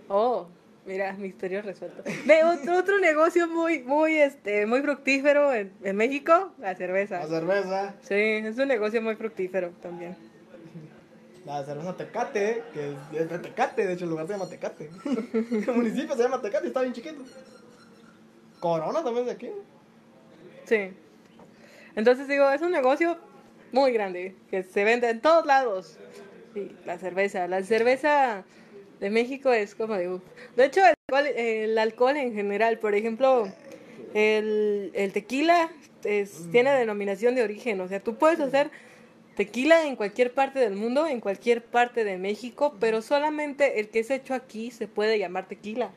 Oh, 0.07 0.47
mira, 0.85 1.13
misterio 1.13 1.61
resuelto. 1.61 2.03
Ve, 2.25 2.43
otro, 2.43 2.77
otro 2.77 2.99
negocio 2.99 3.47
muy, 3.47 3.83
muy, 3.83 4.15
este, 4.17 4.65
muy 4.65 4.81
fructífero 4.81 5.53
en, 5.53 5.71
en 5.83 5.95
México, 5.95 6.51
la 6.59 6.75
cerveza. 6.75 7.19
La 7.19 7.27
cerveza. 7.27 7.95
Sí, 8.01 8.15
es 8.15 8.57
un 8.57 8.67
negocio 8.67 9.01
muy 9.01 9.15
fructífero 9.15 9.69
también. 9.81 10.15
La 11.45 11.63
cerveza 11.63 11.95
Tecate, 11.95 12.63
que 12.73 12.91
es- 12.91 13.21
es 13.21 13.29
de 13.29 13.39
Tecate, 13.39 13.85
de 13.87 13.93
hecho 13.93 14.03
el 14.05 14.11
lugar 14.11 14.27
se 14.27 14.33
llama 14.33 14.47
Tecate. 14.49 14.89
el 15.05 15.75
municipio 15.75 16.15
se 16.15 16.23
llama 16.23 16.41
Tecate 16.41 16.65
y 16.65 16.67
está 16.69 16.81
bien 16.81 16.93
chiquito. 16.93 17.23
Corona 18.59 19.03
también 19.03 19.25
de 19.25 19.31
aquí. 19.31 19.49
Sí. 20.65 20.91
Entonces 21.95 22.27
digo, 22.27 22.49
es 22.51 22.61
un 22.61 22.71
negocio 22.71 23.17
muy 23.71 23.91
grande, 23.91 24.35
que 24.49 24.63
se 24.63 24.83
vende 24.83 25.09
en 25.09 25.21
todos 25.21 25.45
lados. 25.45 25.97
La 26.85 26.97
cerveza, 26.97 27.47
la 27.47 27.63
cerveza 27.63 28.43
de 28.99 29.09
México 29.09 29.51
es 29.51 29.75
como 29.75 29.95
uf. 29.95 30.21
De 30.55 30.65
hecho, 30.65 30.81
el 30.81 30.93
alcohol, 31.07 31.27
el 31.35 31.77
alcohol 31.77 32.17
en 32.17 32.33
general, 32.33 32.79
por 32.79 32.95
ejemplo, 32.95 33.47
el, 34.13 34.91
el 34.93 35.13
tequila 35.13 35.69
es- 36.03 36.47
tiene 36.51 36.71
denominación 36.71 37.35
de 37.35 37.43
origen, 37.43 37.79
o 37.81 37.87
sea, 37.87 37.99
tú 37.99 38.15
puedes 38.15 38.39
hacer 38.39 38.71
tequila 39.35 39.85
en 39.85 39.95
cualquier 39.95 40.33
parte 40.33 40.59
del 40.59 40.75
mundo, 40.75 41.07
en 41.07 41.21
cualquier 41.21 41.63
parte 41.63 42.03
de 42.03 42.17
México, 42.17 42.75
pero 42.79 43.01
solamente 43.01 43.79
el 43.79 43.89
que 43.89 43.99
es 43.99 44.09
hecho 44.09 44.33
aquí 44.33 44.71
se 44.71 44.87
puede 44.87 45.17
llamar 45.19 45.47
tequila. 45.47 45.91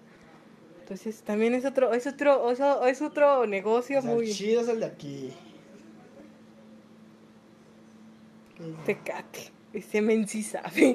Entonces 0.92 1.22
también 1.22 1.54
es 1.54 1.64
otro, 1.64 1.94
es 1.94 2.06
otro, 2.06 2.50
es 2.86 3.00
otro 3.00 3.46
negocio 3.46 4.00
O 4.00 4.02
sea, 4.02 4.10
muy 4.10 4.30
chido 4.30 4.60
es 4.60 4.68
el 4.68 4.80
de 4.80 4.84
aquí. 4.86 5.32
tecate. 8.84 9.50
Ese 9.72 10.02
men 10.02 10.28
sí 10.28 10.42
sabe. 10.42 10.94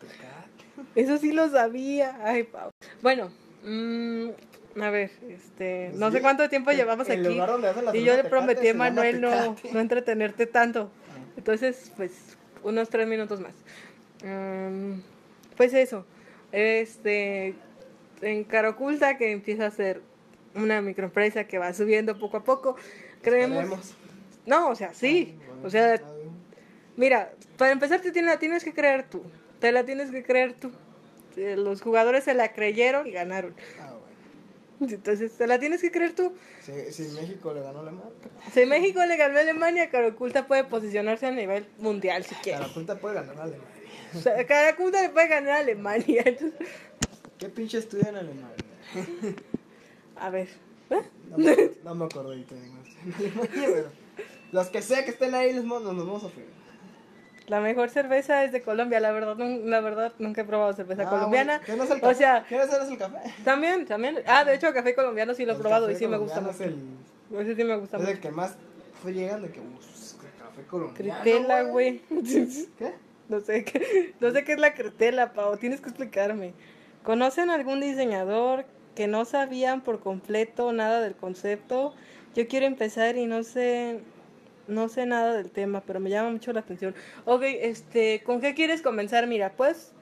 Tecate. 0.00 0.94
Eso 0.94 1.18
sí 1.18 1.32
lo 1.32 1.50
sabía. 1.50 2.18
Ay, 2.24 2.44
Pau. 2.44 2.70
Bueno, 3.02 3.30
mm, 3.64 4.80
a 4.80 4.88
ver, 4.88 5.10
este, 5.28 5.90
no 5.94 6.10
sé 6.10 6.22
cuánto 6.22 6.48
tiempo 6.48 6.70
el- 6.70 6.78
llevamos 6.78 7.06
el 7.10 7.20
aquí. 7.26 7.98
Y 7.98 8.02
yo 8.02 8.16
le 8.16 8.24
prometí 8.24 8.68
a 8.68 8.74
Manuel 8.74 9.20
no, 9.20 9.56
no 9.74 9.78
entretenerte 9.80 10.46
tanto. 10.46 10.90
Ah. 11.10 11.18
Entonces, 11.36 11.92
pues, 11.98 12.12
unos 12.62 12.88
tres 12.88 13.06
minutos 13.06 13.40
más. 13.40 13.52
Mm, 14.24 15.00
pues 15.54 15.74
eso. 15.74 16.06
Este, 16.50 17.54
en 18.22 18.44
Cara 18.44 18.70
Oculta, 18.70 19.16
que 19.16 19.32
empieza 19.32 19.66
a 19.66 19.70
ser 19.70 20.02
una 20.54 20.80
microempresa 20.80 21.44
que 21.44 21.58
va 21.58 21.72
subiendo 21.74 22.18
poco 22.18 22.38
a 22.38 22.44
poco, 22.44 22.76
creemos. 23.22 23.58
Esperemos. 23.58 23.94
No, 24.46 24.68
o 24.68 24.74
sea, 24.74 24.94
sí. 24.94 25.34
O 25.62 25.70
sea. 25.70 26.00
Mira, 26.96 27.32
para 27.58 27.72
empezar 27.72 28.00
te 28.00 28.22
la 28.22 28.38
tienes 28.38 28.64
que 28.64 28.72
creer 28.72 29.04
tú. 29.08 29.22
Te 29.60 29.70
la 29.72 29.84
tienes 29.84 30.10
que 30.10 30.22
creer 30.22 30.54
tú. 30.54 30.72
Los 31.36 31.82
jugadores 31.82 32.24
se 32.24 32.32
la 32.32 32.52
creyeron 32.52 33.06
y 33.06 33.10
ganaron. 33.10 33.54
Ah, 33.78 33.92
bueno. 34.78 34.94
Entonces, 34.94 35.32
te 35.32 35.46
la 35.46 35.58
tienes 35.58 35.82
que 35.82 35.90
creer 35.90 36.14
tú. 36.14 36.32
Si, 36.62 36.72
si 36.92 37.02
México 37.14 37.52
le 37.52 37.60
ganó 37.60 37.80
a 37.80 37.82
Alemania, 37.82 38.10
Si 38.54 38.64
México 38.64 39.04
le 39.04 39.16
ganó 39.16 39.36
a 39.36 39.40
Alemania, 39.42 39.90
Caraculta 39.90 40.46
puede 40.46 40.64
posicionarse 40.64 41.26
a 41.26 41.32
nivel 41.32 41.66
mundial 41.78 42.24
si 42.24 42.34
quiere. 42.36 42.60
Carapunta 42.60 42.98
puede 42.98 43.16
ganar 43.16 43.38
a 43.38 43.42
Alemania. 43.42 43.68
O 44.14 44.18
sea, 44.18 44.46
Caraculta 44.46 45.02
le 45.02 45.10
puede 45.10 45.28
ganar 45.28 45.52
a 45.52 45.58
Alemania. 45.58 46.22
Entonces, 46.24 46.58
¿Qué 47.46 47.52
pinche 47.52 47.78
estudia 47.78 48.08
en 48.08 48.16
Alemania? 48.16 48.56
a 50.16 50.30
ver. 50.30 50.48
¿eh? 50.90 51.02
No 51.30 51.38
me, 51.38 51.56
no 51.84 51.94
me 51.94 52.04
acuerdo 52.06 52.30
ahorita 52.30 52.56
de 52.56 52.60
pero 53.54 53.88
los 54.50 54.66
que 54.66 54.82
sé 54.82 55.04
que 55.04 55.12
estén 55.12 55.32
ahí 55.32 55.52
les 55.52 55.62
nos, 55.62 55.80
nos 55.80 55.96
vamos 55.96 56.24
a 56.24 56.28
fregar. 56.28 56.50
La 57.46 57.60
mejor 57.60 57.88
cerveza 57.90 58.42
es 58.42 58.50
de 58.50 58.62
Colombia. 58.62 58.98
La 58.98 59.12
verdad, 59.12 59.36
la 59.38 59.80
verdad 59.80 60.12
nunca 60.18 60.40
he 60.40 60.44
probado 60.44 60.72
cerveza 60.72 61.04
Ah, 61.06 61.10
colombiana. 61.10 61.58
bueno, 61.60 61.66
¿Qué 61.66 61.76
no 61.76 61.84
es 61.84 61.90
el 61.92 61.98
o 61.98 62.00
café? 62.00 62.14
sea, 62.16 62.44
¿Qué 62.48 62.56
no 62.56 62.62
es 62.64 62.90
el 62.90 62.98
café? 62.98 63.18
también, 63.44 63.86
también. 63.86 64.18
Ah, 64.26 64.44
de 64.44 64.52
hecho, 64.56 64.72
café 64.74 64.96
colombiano 64.96 65.32
sí 65.32 65.46
lo 65.46 65.52
he 65.52 65.56
probado 65.56 65.88
y 65.88 65.94
sí 65.94 66.08
me 66.08 66.16
gusta 66.16 66.40
mucho. 66.40 66.50
Es 66.54 66.60
el, 66.62 66.76
Ese 67.38 67.54
sí 67.54 67.62
me 67.62 67.76
gusta 67.76 67.98
es 67.98 68.02
mucho. 68.02 68.12
el 68.12 68.20
que 68.20 68.30
más 68.32 68.56
friegan 69.04 69.42
de 69.42 69.50
que 69.52 69.60
"Uf, 69.60 70.24
el 70.24 70.30
café 70.42 70.62
colombiano. 70.68 71.20
Cretela, 71.22 71.62
güey. 71.62 72.00
¿Qué? 72.76 72.92
No 73.28 73.38
sé 73.38 73.64
qué, 73.64 74.14
no 74.20 74.32
sé 74.32 74.42
qué 74.42 74.52
es 74.54 74.58
la 74.58 74.74
cretela, 74.74 75.32
Pau, 75.32 75.56
tienes 75.56 75.80
que 75.80 75.88
explicarme. 75.90 76.52
¿Conocen 77.06 77.50
algún 77.50 77.80
diseñador 77.80 78.64
que 78.96 79.06
no 79.06 79.24
sabían 79.24 79.80
por 79.82 80.00
completo 80.00 80.72
nada 80.72 81.00
del 81.00 81.14
concepto? 81.14 81.94
Yo 82.34 82.48
quiero 82.48 82.66
empezar 82.66 83.16
y 83.16 83.26
no 83.26 83.44
sé 83.44 84.00
no 84.66 84.88
sé 84.88 85.06
nada 85.06 85.36
del 85.36 85.52
tema, 85.52 85.84
pero 85.86 86.00
me 86.00 86.10
llama 86.10 86.30
mucho 86.30 86.52
la 86.52 86.58
atención. 86.58 86.96
Ok, 87.24 87.42
este, 87.44 88.24
¿con 88.24 88.40
qué 88.40 88.54
quieres 88.54 88.82
comenzar? 88.82 89.28
Mira, 89.28 89.52
pues 89.56 89.92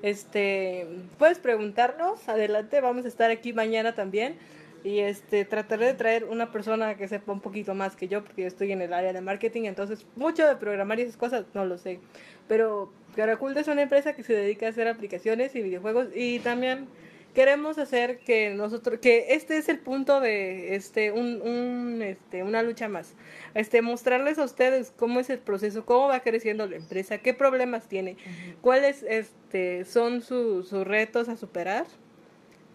este, 0.00 0.86
puedes 1.18 1.38
preguntarnos, 1.38 2.26
adelante, 2.30 2.80
vamos 2.80 3.04
a 3.04 3.08
estar 3.08 3.30
aquí 3.30 3.52
mañana 3.52 3.94
también. 3.94 4.38
Y 4.84 4.98
este, 5.00 5.46
trataré 5.46 5.86
de 5.86 5.94
traer 5.94 6.24
una 6.24 6.52
persona 6.52 6.96
que 6.96 7.08
sepa 7.08 7.32
un 7.32 7.40
poquito 7.40 7.74
más 7.74 7.96
que 7.96 8.06
yo, 8.06 8.22
porque 8.22 8.42
yo 8.42 8.48
estoy 8.48 8.70
en 8.70 8.82
el 8.82 8.92
área 8.92 9.14
de 9.14 9.20
marketing, 9.22 9.62
entonces 9.64 10.06
mucho 10.14 10.46
de 10.46 10.56
programar 10.56 10.98
y 11.00 11.02
esas 11.02 11.16
cosas 11.16 11.46
no 11.54 11.64
lo 11.64 11.78
sé. 11.78 12.00
Pero 12.48 12.92
Caracult 13.16 13.56
es 13.56 13.66
una 13.68 13.80
empresa 13.80 14.12
que 14.12 14.22
se 14.22 14.34
dedica 14.34 14.66
a 14.66 14.68
hacer 14.68 14.86
aplicaciones 14.86 15.56
y 15.56 15.62
videojuegos 15.62 16.08
y 16.14 16.38
también 16.40 16.86
queremos 17.34 17.78
hacer 17.78 18.18
que 18.18 18.50
nosotros, 18.50 19.00
que 19.00 19.28
este 19.30 19.56
es 19.56 19.70
el 19.70 19.78
punto 19.78 20.20
de 20.20 20.76
este, 20.76 21.10
un, 21.12 21.40
un, 21.40 22.02
este, 22.02 22.42
una 22.42 22.62
lucha 22.62 22.86
más. 22.86 23.14
Este, 23.54 23.80
mostrarles 23.80 24.38
a 24.38 24.44
ustedes 24.44 24.92
cómo 24.94 25.18
es 25.18 25.30
el 25.30 25.38
proceso, 25.38 25.86
cómo 25.86 26.08
va 26.08 26.20
creciendo 26.20 26.66
la 26.66 26.76
empresa, 26.76 27.18
qué 27.18 27.32
problemas 27.32 27.88
tiene, 27.88 28.18
cuáles 28.60 29.02
este, 29.02 29.86
son 29.86 30.20
su- 30.20 30.62
sus 30.62 30.86
retos 30.86 31.30
a 31.30 31.36
superar. 31.38 31.86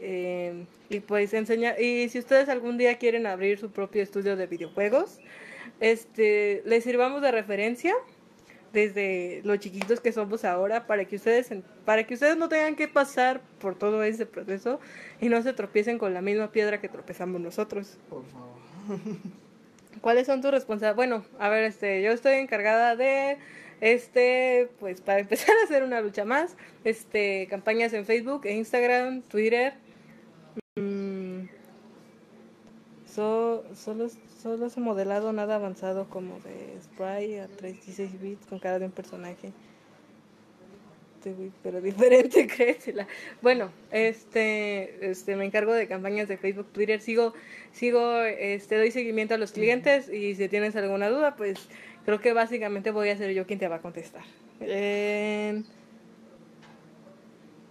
Eh, 0.02 0.66
y 0.90 1.00
pues 1.02 1.34
enseñar, 1.34 1.80
y 1.82 2.10
si 2.10 2.20
ustedes 2.20 2.50
algún 2.50 2.78
día 2.78 2.98
quieren 2.98 3.26
abrir 3.28 3.60
su 3.60 3.70
propio 3.72 4.02
estudio 4.02 4.36
de 4.36 4.48
videojuegos, 4.48 5.20
este, 5.80 6.62
les 6.66 6.84
sirvamos 6.84 7.22
de 7.22 7.32
referencia 7.32 7.94
desde 8.74 9.42
los 9.46 9.60
chiquitos 9.60 10.00
que 10.00 10.12
somos 10.12 10.46
ahora 10.46 10.86
para 10.86 11.06
que 11.06 11.16
ustedes 11.16 11.50
en- 11.52 11.64
para 11.86 12.06
que 12.06 12.14
ustedes 12.14 12.38
no 12.38 12.50
tengan 12.50 12.76
que 12.76 12.88
pasar 12.88 13.42
por 13.60 13.76
todo 13.76 14.04
ese 14.04 14.26
proceso 14.28 14.80
y 15.20 15.30
no 15.30 15.42
se 15.42 15.54
tropiecen 15.54 15.98
con 15.98 16.14
la 16.14 16.22
misma 16.22 16.52
piedra 16.52 16.80
que 16.80 16.88
tropezamos 16.88 17.42
nosotros. 17.42 17.98
Por 18.10 18.24
favor. 18.26 18.60
¿Cuáles 20.02 20.28
son 20.28 20.42
tus 20.42 20.52
responsabilidades? 20.52 20.96
Bueno, 20.96 21.26
a 21.40 21.50
ver, 21.50 21.64
este, 21.64 22.02
yo 22.04 22.12
estoy 22.12 22.34
encargada 22.36 22.96
de, 22.96 23.38
este, 23.82 24.70
pues 24.80 25.02
para 25.02 25.20
empezar 25.20 25.56
a 25.62 25.64
hacer 25.66 25.84
una 25.84 26.00
lucha 26.02 26.24
más, 26.24 26.56
este, 26.84 27.48
campañas 27.50 27.92
en 27.94 28.06
Facebook, 28.06 28.46
e 28.46 28.54
Instagram, 28.54 29.22
Twitter. 29.24 29.74
Mm, 30.78 31.48
so- 33.06 33.64
solo, 33.76 34.08
solo 34.42 34.70
modelado 34.78 35.34
nada 35.34 35.56
avanzado 35.56 36.10
como 36.10 36.40
de 36.42 36.80
spray 36.82 37.38
a 37.40 37.48
36 37.48 38.20
bits 38.22 38.46
con 38.46 38.60
cara 38.60 38.80
de 38.80 38.86
un 38.86 38.92
personaje. 38.92 39.54
Este, 41.18 41.52
pero 41.62 41.82
diferente, 41.82 42.48
créetela. 42.48 43.08
Bueno, 43.42 43.72
este, 43.92 45.10
este, 45.12 45.36
me 45.36 45.46
encargo 45.46 45.74
de 45.74 45.88
campañas 45.88 46.28
de 46.30 46.38
Facebook, 46.38 46.72
Twitter, 46.72 47.02
sigo, 47.02 47.34
sigo, 47.72 48.22
este, 48.22 48.78
doy 48.78 48.92
seguimiento 48.92 49.34
a 49.36 49.38
los 49.38 49.52
clientes 49.52 50.08
y 50.10 50.36
si 50.36 50.48
tienes 50.50 50.76
alguna 50.78 51.10
duda, 51.10 51.36
pues 51.36 51.68
creo 52.06 52.20
que 52.22 52.32
básicamente 52.34 52.92
voy 52.92 53.10
a 53.10 53.18
ser 53.18 53.32
yo 53.34 53.46
quien 53.46 53.60
te 53.60 53.68
va 53.68 53.78
a 53.78 53.82
contestar. 53.82 54.24
Eh, 54.62 55.62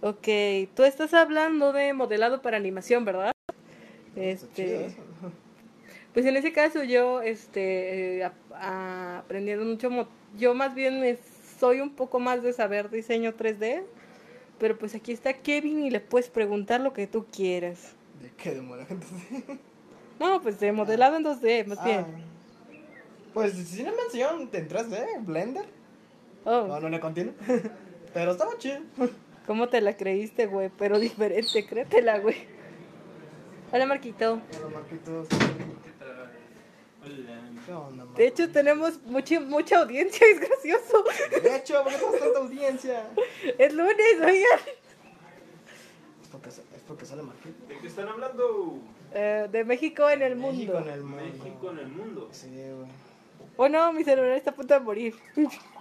ok, 0.01 0.27
tú 0.75 0.83
estás 0.83 1.13
hablando 1.13 1.73
de 1.73 1.93
modelado 1.93 2.41
para 2.41 2.57
animación, 2.57 3.05
¿verdad? 3.05 3.31
Este, 4.15 4.95
pues 6.13 6.25
en 6.25 6.35
ese 6.37 6.51
caso 6.51 6.83
yo, 6.83 7.21
este, 7.21 8.17
eh, 8.17 8.23
ap- 8.23 8.53
a- 8.53 9.19
aprendiendo 9.19 9.65
mucho, 9.65 9.89
yo 10.37 10.53
más 10.53 10.73
bien 10.75 10.99
me- 10.99 11.17
soy 11.59 11.81
un 11.81 11.91
poco 11.91 12.19
más 12.19 12.41
de 12.41 12.53
saber 12.53 12.89
diseño 12.89 13.33
3D, 13.35 13.83
pero 14.59 14.77
pues 14.77 14.95
aquí 14.95 15.11
está 15.11 15.33
Kevin 15.33 15.83
y 15.83 15.89
le 15.89 15.99
puedes 15.99 16.29
preguntar 16.29 16.81
lo 16.81 16.93
que 16.93 17.07
tú 17.07 17.25
quieras. 17.25 17.93
¿De 18.21 18.31
qué 18.31 18.55
de 18.55 18.61
mola 18.61 18.85
entonces? 18.89 19.43
No, 20.19 20.41
pues 20.41 20.59
de 20.59 20.71
modelado 20.71 21.15
en 21.15 21.23
2D, 21.23 21.65
más 21.65 21.83
bien. 21.83 22.05
Ah, 22.07 22.19
Pues 23.33 23.53
sí 23.53 23.83
me 23.83 23.91
mención 23.91 24.49
en 24.51 24.67
3D, 24.67 25.05
Blender. 25.21 25.65
Oh, 26.45 26.65
No, 26.67 26.79
no 26.79 26.89
le 26.89 26.99
contiene. 26.99 27.33
Pero 28.13 28.31
estaba 28.31 28.57
chido. 28.57 28.79
¿Cómo 29.49 29.67
te 29.67 29.81
la 29.81 29.97
creíste, 29.97 30.45
güey? 30.45 30.69
Pero 30.77 30.99
diferente, 30.99 31.65
créetela, 31.65 32.19
güey. 32.19 32.35
Hola, 33.71 33.87
Marquito. 33.87 34.39
Hola, 34.59 34.75
Marquitos. 34.75 35.27
¿Qué 35.27 35.91
tal? 35.97 36.31
Hola. 37.03 37.41
¿Qué 37.65 37.73
onda, 37.73 38.05
Marco? 38.05 38.13
De 38.19 38.27
hecho, 38.27 38.51
tenemos 38.51 39.01
mucha, 39.05 39.39
mucha 39.39 39.79
audiencia, 39.79 40.27
es 40.31 40.39
gracioso. 40.39 41.03
De 41.41 41.55
hecho, 41.55 41.83
¿por 41.83 41.91
qué 41.91 41.97
tenemos 41.97 42.19
tanta 42.19 42.39
audiencia? 42.39 43.07
Es 43.57 43.73
lunes, 43.73 44.13
oigan. 44.23 44.59
Es 46.21 46.27
porque, 46.31 46.49
es 46.49 46.83
porque 46.87 47.05
sale 47.07 47.23
Marquito. 47.23 47.65
¿De 47.67 47.79
qué 47.79 47.87
están 47.87 48.07
hablando? 48.07 48.77
Eh, 49.15 49.47
de 49.51 49.63
México 49.63 50.07
en 50.11 50.21
el 50.21 50.35
mundo. 50.35 50.73
México 50.73 50.77
en 50.77 50.89
el 50.89 51.01
mundo. 51.01 51.43
México 51.43 51.71
en 51.71 51.79
el 51.79 51.87
mundo. 51.87 52.29
Sí, 52.31 52.49
güey. 52.49 52.87
Oh 53.57 53.67
no, 53.67 53.91
mi 53.93 54.03
celular 54.03 54.33
está 54.33 54.51
a 54.51 54.55
punto 54.55 54.75
de 54.75 54.79
morir. 54.79 55.15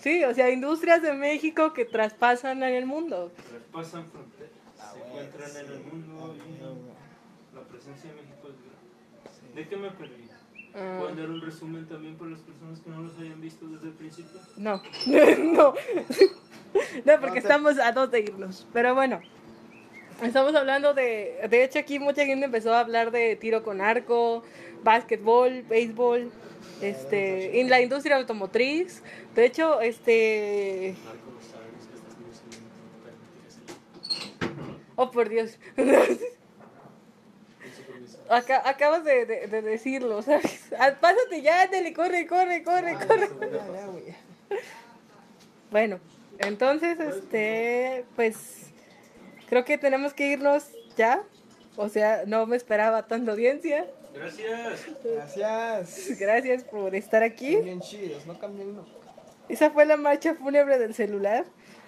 Sí, 0.00 0.22
o 0.24 0.34
sea, 0.34 0.50
industrias 0.50 1.02
de 1.02 1.12
México 1.14 1.72
que 1.72 1.84
traspasan 1.84 2.62
en 2.62 2.74
el 2.74 2.86
mundo. 2.86 3.32
Traspasan 3.48 4.06
fronteras. 4.10 4.52
Ah, 4.78 4.92
Se 4.92 4.98
encuentran 5.06 5.50
sí. 5.50 5.58
en 5.58 5.72
el 5.72 5.80
mundo 5.80 6.36
y 6.36 7.54
la 7.56 7.62
presencia 7.62 8.10
de 8.10 8.16
México 8.16 8.48
es 8.48 8.54
gran. 8.62 9.34
Sí. 9.34 9.54
¿De 9.54 9.68
qué 9.68 9.76
me 9.76 9.90
perdí? 9.90 10.26
Ah, 10.74 10.98
¿Pueden 11.00 11.16
dar 11.16 11.30
un 11.30 11.40
resumen 11.40 11.86
también 11.88 12.16
para 12.16 12.30
las 12.30 12.40
personas 12.40 12.80
que 12.80 12.90
no 12.90 13.00
los 13.02 13.18
hayan 13.18 13.40
visto 13.40 13.66
desde 13.66 13.86
el 13.86 13.94
principio? 13.94 14.40
no, 14.56 14.82
no. 15.06 15.74
No, 17.04 17.20
porque 17.20 17.38
estamos 17.38 17.78
a 17.78 17.92
dos 17.92 18.10
de 18.10 18.20
irnos. 18.20 18.66
Pero 18.74 18.94
bueno, 18.94 19.20
estamos 20.22 20.54
hablando 20.54 20.92
de... 20.92 21.40
De 21.48 21.64
hecho, 21.64 21.78
aquí 21.78 21.98
mucha 21.98 22.26
gente 22.26 22.44
empezó 22.44 22.74
a 22.74 22.80
hablar 22.80 23.10
de 23.10 23.36
tiro 23.36 23.62
con 23.62 23.80
arco, 23.80 24.42
básquetbol, 24.84 25.62
béisbol, 25.62 26.30
este, 26.80 27.60
en 27.60 27.70
la 27.70 27.80
industria 27.80 28.16
automotriz. 28.16 29.02
De 29.34 29.44
hecho, 29.46 29.80
este... 29.80 30.94
Oh, 34.96 35.10
por 35.10 35.28
Dios. 35.28 35.58
Aca- 38.28 38.68
acabas 38.68 39.04
de, 39.04 39.24
de- 39.26 39.46
de 39.46 39.62
decirlo, 39.62 40.20
¿sabes? 40.22 40.64
Ah, 40.78 40.92
Pásate 41.00 41.42
ya, 41.42 41.62
ándale, 41.62 41.92
corre, 41.92 42.26
corre, 42.26 42.62
corre, 42.64 42.94
corre. 43.06 43.28
Ya, 43.74 43.86
güey. 43.86 44.04
Bueno, 45.70 46.00
entonces, 46.38 46.98
este, 46.98 48.04
pues, 48.16 48.70
creo 49.48 49.64
que 49.64 49.78
tenemos 49.78 50.12
que 50.12 50.26
irnos 50.28 50.64
ya. 50.96 51.22
O 51.76 51.88
sea, 51.88 52.24
no 52.26 52.46
me 52.46 52.56
esperaba 52.56 53.06
tanta 53.06 53.32
audiencia. 53.32 53.86
Gracias. 54.14 54.86
Gracias. 55.04 56.18
Gracias 56.18 56.64
por 56.64 56.94
estar 56.94 57.22
aquí. 57.22 57.56
Bien 57.56 57.80
chidos, 57.80 58.26
no 58.26 58.38
cambien 58.38 58.74
nunca. 58.74 58.90
Esa 59.48 59.70
fue 59.70 59.86
la 59.86 59.96
marcha 59.96 60.34
fúnebre 60.34 60.78
del 60.78 60.94
celular. 60.94 61.44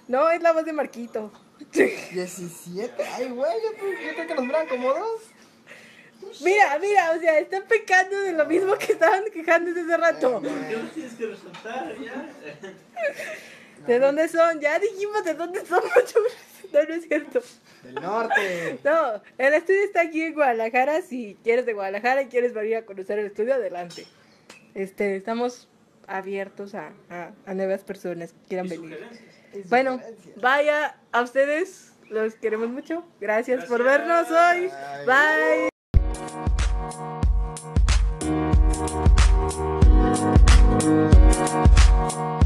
No, 0.07 0.31
es 0.31 0.43
la 0.43 0.53
voz 0.53 0.65
de 0.65 0.73
Marquito. 0.73 1.33
17. 1.73 3.05
Ay, 3.15 3.29
güey, 3.29 3.53
yo, 3.63 3.79
creo 4.15 4.27
que 4.27 4.35
nos 4.35 4.45
miran 4.45 4.67
como 4.69 4.89
dos. 4.89 5.23
Mira, 6.43 6.79
mira, 6.81 7.13
o 7.17 7.21
sea, 7.21 7.39
están 7.39 7.63
pecando 7.69 8.21
de 8.21 8.33
lo 8.33 8.45
mismo 8.47 8.77
que 8.77 8.93
estaban 8.93 9.25
quejándose 9.33 9.81
hace 9.81 9.97
rato. 9.97 10.33
¿Por 10.33 10.43
qué 10.43 10.77
no 10.77 10.89
tienes 10.91 11.15
que 11.15 11.27
resaltar 11.27 11.97
ya? 12.01 12.29
¿De 13.87 13.99
dónde 13.99 14.29
son? 14.29 14.61
Ya 14.61 14.79
dijimos 14.79 15.25
de 15.25 15.35
dónde 15.35 15.65
son, 15.65 15.83
mucho. 15.95 16.19
No, 16.73 16.83
no 16.83 16.95
es 16.95 17.09
cierto. 17.09 17.41
Del 17.83 17.95
norte. 17.95 18.79
No, 18.85 19.23
el 19.39 19.55
estudio 19.55 19.85
está 19.85 20.03
aquí 20.03 20.23
en 20.23 20.35
Guadalajara. 20.35 21.03
Si 21.03 21.37
quieres 21.43 21.67
de 21.67 21.75
Guadalajara 21.75 22.23
y 22.23 22.27
quieres 22.27 22.53
venir 22.55 22.77
a 22.77 22.85
conocer 22.85 23.19
el 23.19 23.27
estudio, 23.27 23.55
adelante. 23.55 24.07
Este, 24.75 25.17
estamos 25.17 25.69
abiertos 26.07 26.75
a, 26.75 26.93
a, 27.11 27.33
a 27.47 27.55
nuevas 27.55 27.85
personas 27.85 28.33
que 28.33 28.49
quieran 28.49 28.67
¿Y 28.67 28.71
venir. 28.71 28.99
Bueno, 29.69 30.01
vaya 30.37 30.97
a 31.13 31.23
ustedes. 31.23 31.93
Los 32.11 32.35
queremos 32.37 32.71
mucho. 32.71 33.05
Gracias, 33.21 33.67
por 33.67 33.83
vernos 33.85 34.29
hoy. 34.31 34.71
Bye. 35.07 35.69
Bye. 42.17 42.38